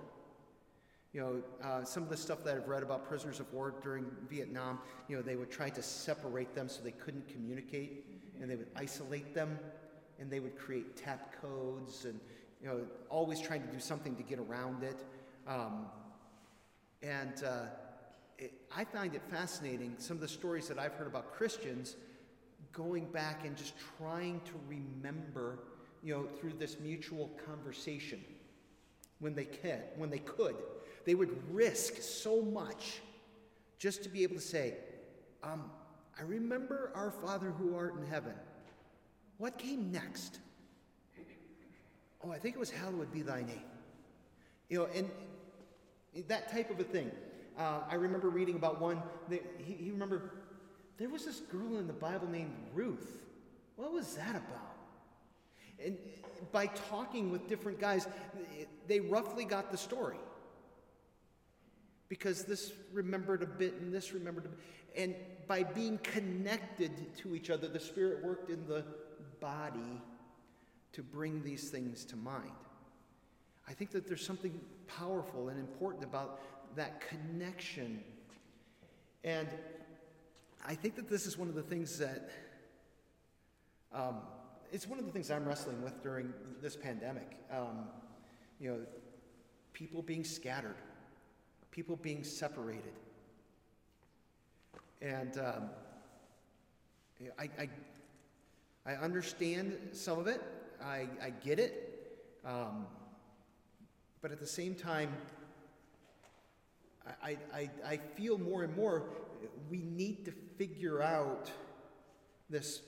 [1.11, 4.05] You know, uh, some of the stuff that I've read about prisoners of war during
[4.29, 8.05] Vietnam, you know, they would try to separate them so they couldn't communicate,
[8.41, 9.59] and they would isolate them,
[10.19, 12.19] and they would create tap codes, and
[12.61, 12.79] you know,
[13.09, 15.03] always trying to do something to get around it.
[15.47, 15.87] Um,
[17.03, 17.65] And uh,
[18.37, 21.95] it, I find it fascinating some of the stories that I've heard about Christians
[22.71, 25.59] going back and just trying to remember,
[26.03, 28.23] you know, through this mutual conversation
[29.19, 30.55] when they can, when they could.
[31.05, 33.01] They would risk so much
[33.77, 34.75] just to be able to say,
[35.43, 35.69] um,
[36.17, 38.33] I remember our Father who art in heaven.
[39.37, 40.39] What came next?
[42.23, 43.63] Oh, I think it was hallowed be thy name.
[44.69, 45.09] You know, and
[46.27, 47.11] that type of a thing.
[47.57, 50.29] Uh, I remember reading about one, that he, he remembered
[50.97, 53.21] there was this girl in the Bible named Ruth.
[53.75, 54.75] What was that about?
[55.83, 55.97] And
[56.51, 58.07] by talking with different guys,
[58.87, 60.17] they roughly got the story.
[62.09, 64.59] Because this remembered a bit and this remembered a bit.
[64.95, 65.15] And
[65.47, 68.85] by being connected to each other, the Spirit worked in the
[69.39, 70.01] body
[70.93, 72.51] to bring these things to mind.
[73.67, 76.39] I think that there's something powerful and important about
[76.75, 78.03] that connection.
[79.23, 79.47] And
[80.65, 82.29] I think that this is one of the things that,
[83.93, 84.17] um,
[84.71, 87.37] it's one of the things I'm wrestling with during this pandemic.
[87.51, 87.87] Um,
[88.59, 88.79] you know,
[89.73, 90.77] people being scattered,
[91.71, 92.93] people being separated.
[95.01, 95.69] And um,
[97.37, 97.69] I, I,
[98.85, 100.41] I, understand some of it,
[100.81, 102.17] I, I get it.
[102.45, 102.87] Um,
[104.21, 105.13] but at the same time,
[107.21, 109.03] I, I, I feel more and more
[109.69, 111.51] we need to figure out
[112.49, 112.81] this,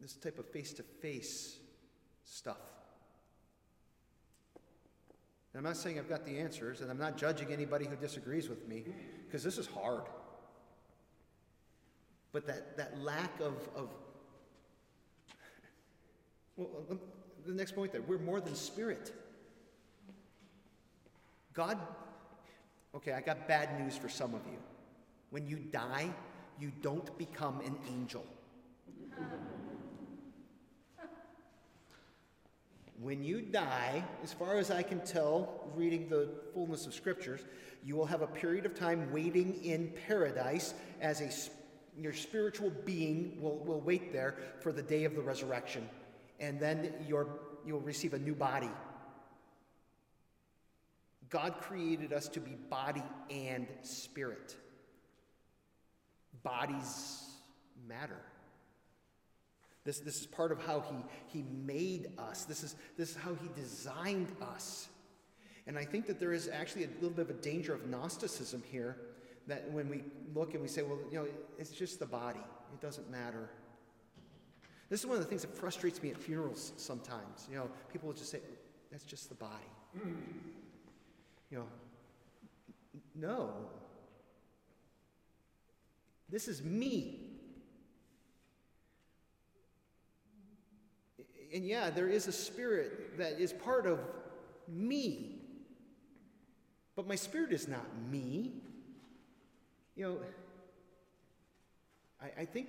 [0.00, 1.58] this type of face to face
[2.24, 2.58] stuff.
[5.52, 8.48] And I'm not saying I've got the answers, and I'm not judging anybody who disagrees
[8.48, 8.84] with me,
[9.26, 10.04] because this is hard.
[12.32, 13.90] But that, that lack of, of
[16.56, 16.68] well,
[17.46, 19.12] the next point there, we're more than spirit.
[21.52, 21.78] God,
[22.94, 24.58] okay, I got bad news for some of you.
[25.30, 26.10] When you die,
[26.58, 28.24] you don't become an angel.
[33.00, 37.40] when you die, as far as I can tell, reading the fullness of scriptures,
[37.84, 41.30] you will have a period of time waiting in paradise as a
[41.98, 45.88] your spiritual being will, will wait there for the day of the resurrection.
[46.38, 47.28] And then you
[47.66, 48.70] you'll receive a new body
[51.30, 54.56] God created us to be body and spirit.
[56.42, 57.24] Bodies
[57.88, 58.20] matter.
[59.84, 62.44] This, this is part of how he, he made us.
[62.44, 64.88] This is, this is how he designed us.
[65.66, 68.62] And I think that there is actually a little bit of a danger of Gnosticism
[68.70, 68.96] here
[69.46, 70.02] that when we
[70.34, 71.26] look and we say, well, you know,
[71.58, 72.40] it's just the body,
[72.74, 73.50] it doesn't matter.
[74.88, 77.46] This is one of the things that frustrates me at funerals sometimes.
[77.48, 78.40] You know, people will just say,
[78.90, 79.70] that's just the body.
[79.96, 80.16] Mm.
[81.50, 81.66] You know,
[83.14, 83.50] no.
[86.28, 87.20] This is me.
[91.52, 93.98] And yeah, there is a spirit that is part of
[94.68, 95.40] me.
[96.94, 98.52] But my spirit is not me.
[99.96, 100.18] You know,
[102.22, 102.68] I, I think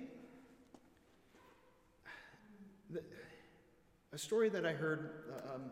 [2.90, 3.02] the,
[4.12, 5.10] a story that I heard
[5.54, 5.70] um,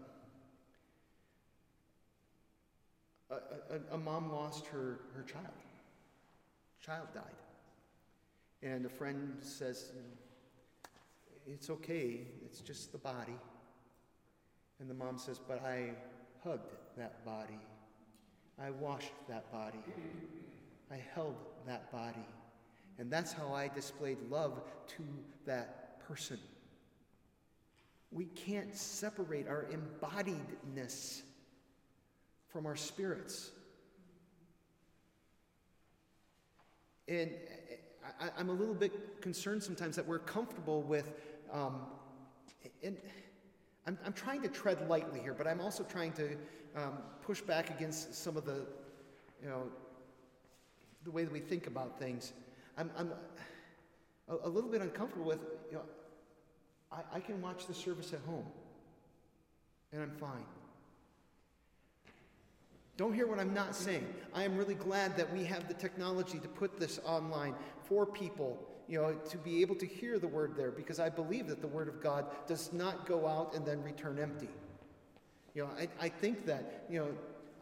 [3.30, 5.46] a, a, mom lost her, her child.
[6.84, 7.24] Child died.
[8.62, 9.92] And a friend says,
[11.46, 13.36] It's okay, it's just the body.
[14.80, 15.90] And the mom says, But I
[16.42, 17.60] hugged that body.
[18.62, 19.78] I washed that body.
[20.90, 22.26] I held that body.
[22.98, 25.02] And that's how I displayed love to
[25.46, 26.38] that person.
[28.10, 31.22] We can't separate our embodiedness
[32.50, 33.50] from our spirits.
[37.08, 37.30] And
[38.20, 41.12] I, am a little bit concerned sometimes that we're comfortable with,
[41.52, 41.80] um,
[42.82, 42.96] and
[43.86, 46.36] I'm, I'm, trying to tread lightly here, but I'm also trying to
[46.76, 48.66] um, push back against some of the,
[49.42, 49.64] you know,
[51.04, 52.32] the way that we think about things.
[52.76, 53.12] I'm, I'm
[54.28, 55.40] a, a, little bit uncomfortable with,
[55.70, 55.82] you know,
[56.92, 58.46] I, I can watch the service at home,
[59.92, 60.44] and I'm fine.
[63.00, 64.06] Don't hear what I'm not saying.
[64.34, 68.62] I am really glad that we have the technology to put this online for people,
[68.88, 71.66] you know, to be able to hear the word there because I believe that the
[71.66, 74.50] word of God does not go out and then return empty.
[75.54, 77.08] You know, I, I think that, you know,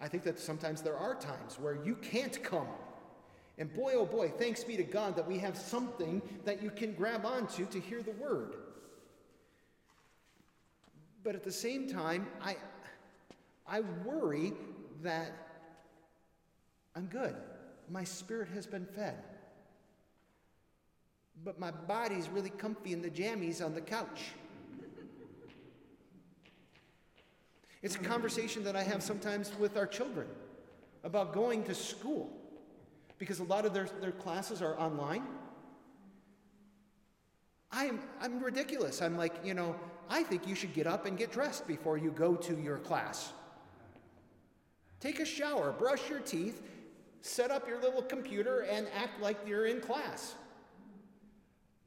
[0.01, 2.67] I think that sometimes there are times where you can't come.
[3.59, 6.95] And boy, oh boy, thanks be to God that we have something that you can
[6.95, 8.57] grab onto to hear the word.
[11.23, 12.57] But at the same time, I,
[13.69, 14.55] I worry
[15.03, 15.33] that
[16.95, 17.35] I'm good.
[17.91, 19.17] My spirit has been fed.
[21.45, 24.33] But my body's really comfy in the jammies on the couch.
[27.83, 30.27] It's a conversation that I have sometimes with our children
[31.05, 32.29] about going to school
[33.19, 35.23] because a lot of their, their classes are online.
[37.71, 39.01] I'm, I'm ridiculous.
[39.01, 39.77] I'm like, you know,
[40.09, 43.33] I think you should get up and get dressed before you go to your class.
[45.01, 46.63] Take a shower, brush your teeth,
[47.21, 50.35] set up your little computer, and act like you're in class.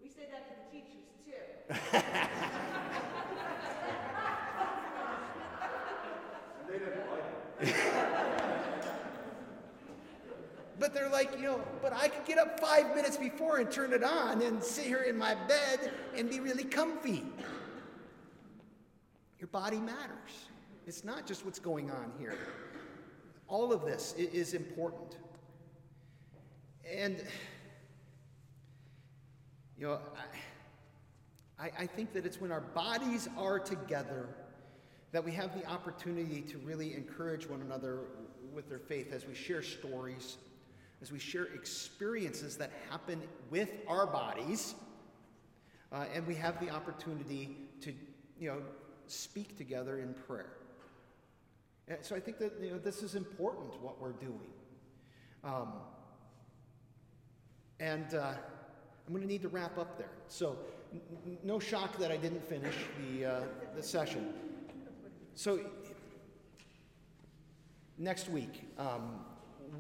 [0.01, 2.07] We say that to the teachers too.
[6.71, 7.23] They didn't like
[7.67, 7.75] it.
[10.79, 13.93] But they're like, you know, but I could get up five minutes before and turn
[13.93, 17.23] it on and sit here in my bed and be really comfy.
[19.37, 20.47] Your body matters.
[20.87, 22.37] It's not just what's going on here.
[23.51, 25.17] All of this is important.
[26.89, 27.21] And,
[29.77, 29.99] you know,
[31.59, 34.29] I, I, think that it's when our bodies are together
[35.11, 37.99] that we have the opportunity to really encourage one another
[38.53, 40.37] with their faith as we share stories,
[41.01, 44.75] as we share experiences that happen with our bodies,
[45.91, 47.93] uh, and we have the opportunity to,
[48.39, 48.61] you know,
[49.07, 50.53] speak together in prayer.
[51.87, 54.51] And so I think that you know this is important what we're doing,
[55.43, 55.73] um,
[57.79, 58.33] and uh,
[59.07, 60.11] I'm going to need to wrap up there.
[60.27, 60.57] So
[60.93, 63.41] n- no shock that I didn't finish the uh,
[63.75, 64.33] the session.
[65.33, 65.59] So
[67.97, 69.19] next week, um,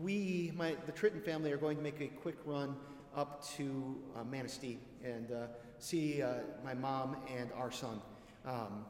[0.01, 2.75] we, my, the Tritton family, are going to make a quick run
[3.15, 5.47] up to uh, Manistee and uh,
[5.79, 8.01] see uh, my mom and our son.
[8.45, 8.85] Um,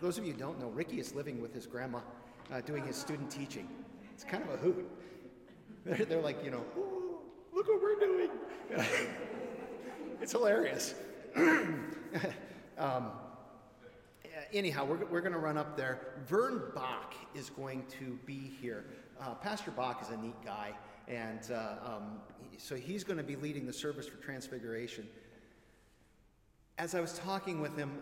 [0.00, 2.00] those of you who don't know, Ricky is living with his grandma,
[2.52, 3.68] uh, doing his student teaching.
[4.12, 4.88] It's kind of a hoot.
[5.84, 7.16] They're, they're like, you know, "Ooh,
[7.52, 8.30] look what we're doing.
[10.20, 10.94] it's hilarious.
[12.78, 13.10] um,
[14.52, 15.98] anyhow, we're, we're going to run up there.
[16.28, 18.84] Vern Bach is going to be here.
[19.20, 20.70] Uh, Pastor Bach is a neat guy,
[21.08, 22.20] and uh, um,
[22.58, 25.08] so he's going to be leading the service for Transfiguration.
[26.78, 27.98] As I was talking with him,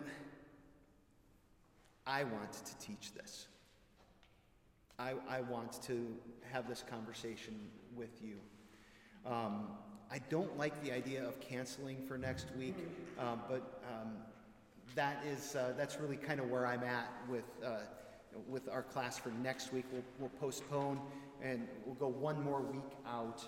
[2.05, 3.47] I want to teach this.
[4.99, 6.07] I, I want to
[6.51, 7.59] have this conversation
[7.95, 8.35] with you.
[9.25, 9.67] Um,
[10.11, 12.75] I don't like the idea of canceling for next week,
[13.17, 14.11] uh, but um,
[14.95, 17.77] that is uh, that's really kind of where I'm at with uh,
[18.47, 19.85] with our class for next week.
[19.91, 20.99] We'll, we'll postpone
[21.41, 23.43] and we'll go one more week out.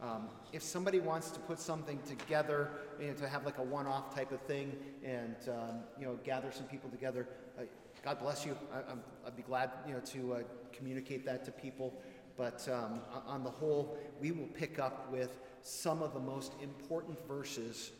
[0.00, 2.70] Um, if somebody wants to put something together,
[3.00, 6.52] you know, to have like a one-off type of thing, and um, you know, gather
[6.52, 7.26] some people together,
[7.58, 7.62] uh,
[8.04, 8.56] God bless you.
[8.72, 8.78] I,
[9.26, 10.38] I'd be glad, you know, to uh,
[10.72, 12.00] communicate that to people.
[12.36, 17.18] But um, on the whole, we will pick up with some of the most important
[17.26, 17.90] verses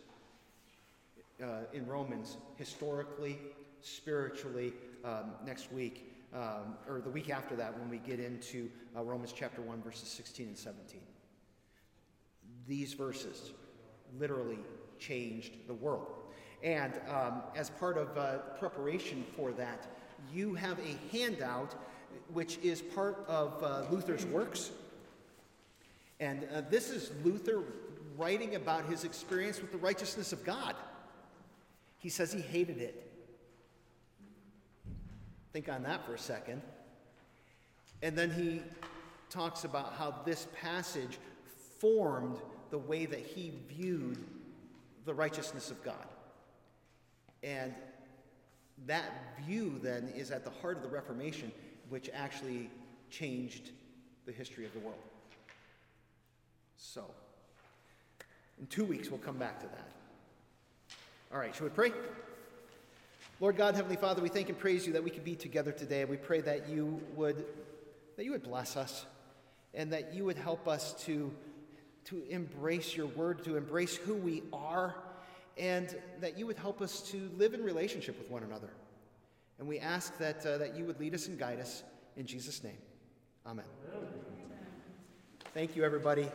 [1.42, 3.38] uh, in Romans, historically,
[3.80, 4.72] spiritually,
[5.04, 9.32] um, next week, um, or the week after that when we get into uh, Romans
[9.34, 11.00] chapter 1, verses 16 and 17.
[12.68, 13.52] These verses
[14.18, 14.58] literally
[14.98, 16.12] changed the world.
[16.62, 19.86] And um, as part of uh, preparation for that,
[20.32, 21.74] you have a handout
[22.32, 24.70] which is part of uh, Luther's works.
[26.20, 27.62] And uh, this is Luther
[28.16, 30.74] writing about his experience with the righteousness of God.
[31.98, 33.10] He says he hated it.
[35.52, 36.60] Think on that for a second.
[38.02, 38.62] And then he
[39.30, 41.18] talks about how this passage
[41.78, 42.38] formed
[42.70, 44.18] the way that he viewed
[45.04, 46.06] the righteousness of God.
[47.42, 47.74] And
[48.86, 51.52] that view then is at the heart of the Reformation,
[51.88, 52.70] which actually
[53.10, 53.70] changed
[54.26, 54.98] the history of the world.
[56.76, 57.04] So,
[58.60, 59.88] in two weeks, we'll come back to that.
[61.32, 61.92] All right, should we pray?
[63.40, 66.00] Lord God, Heavenly Father, we thank and praise you that we could be together today.
[66.02, 67.44] And we pray that you would
[68.16, 69.06] that you would bless us
[69.74, 71.32] and that you would help us to,
[72.08, 74.94] to embrace your word, to embrace who we are,
[75.56, 78.70] and that you would help us to live in relationship with one another.
[79.58, 81.82] And we ask that, uh, that you would lead us and guide us
[82.16, 82.78] in Jesus' name.
[83.46, 83.64] Amen.
[85.52, 86.28] Thank you, everybody.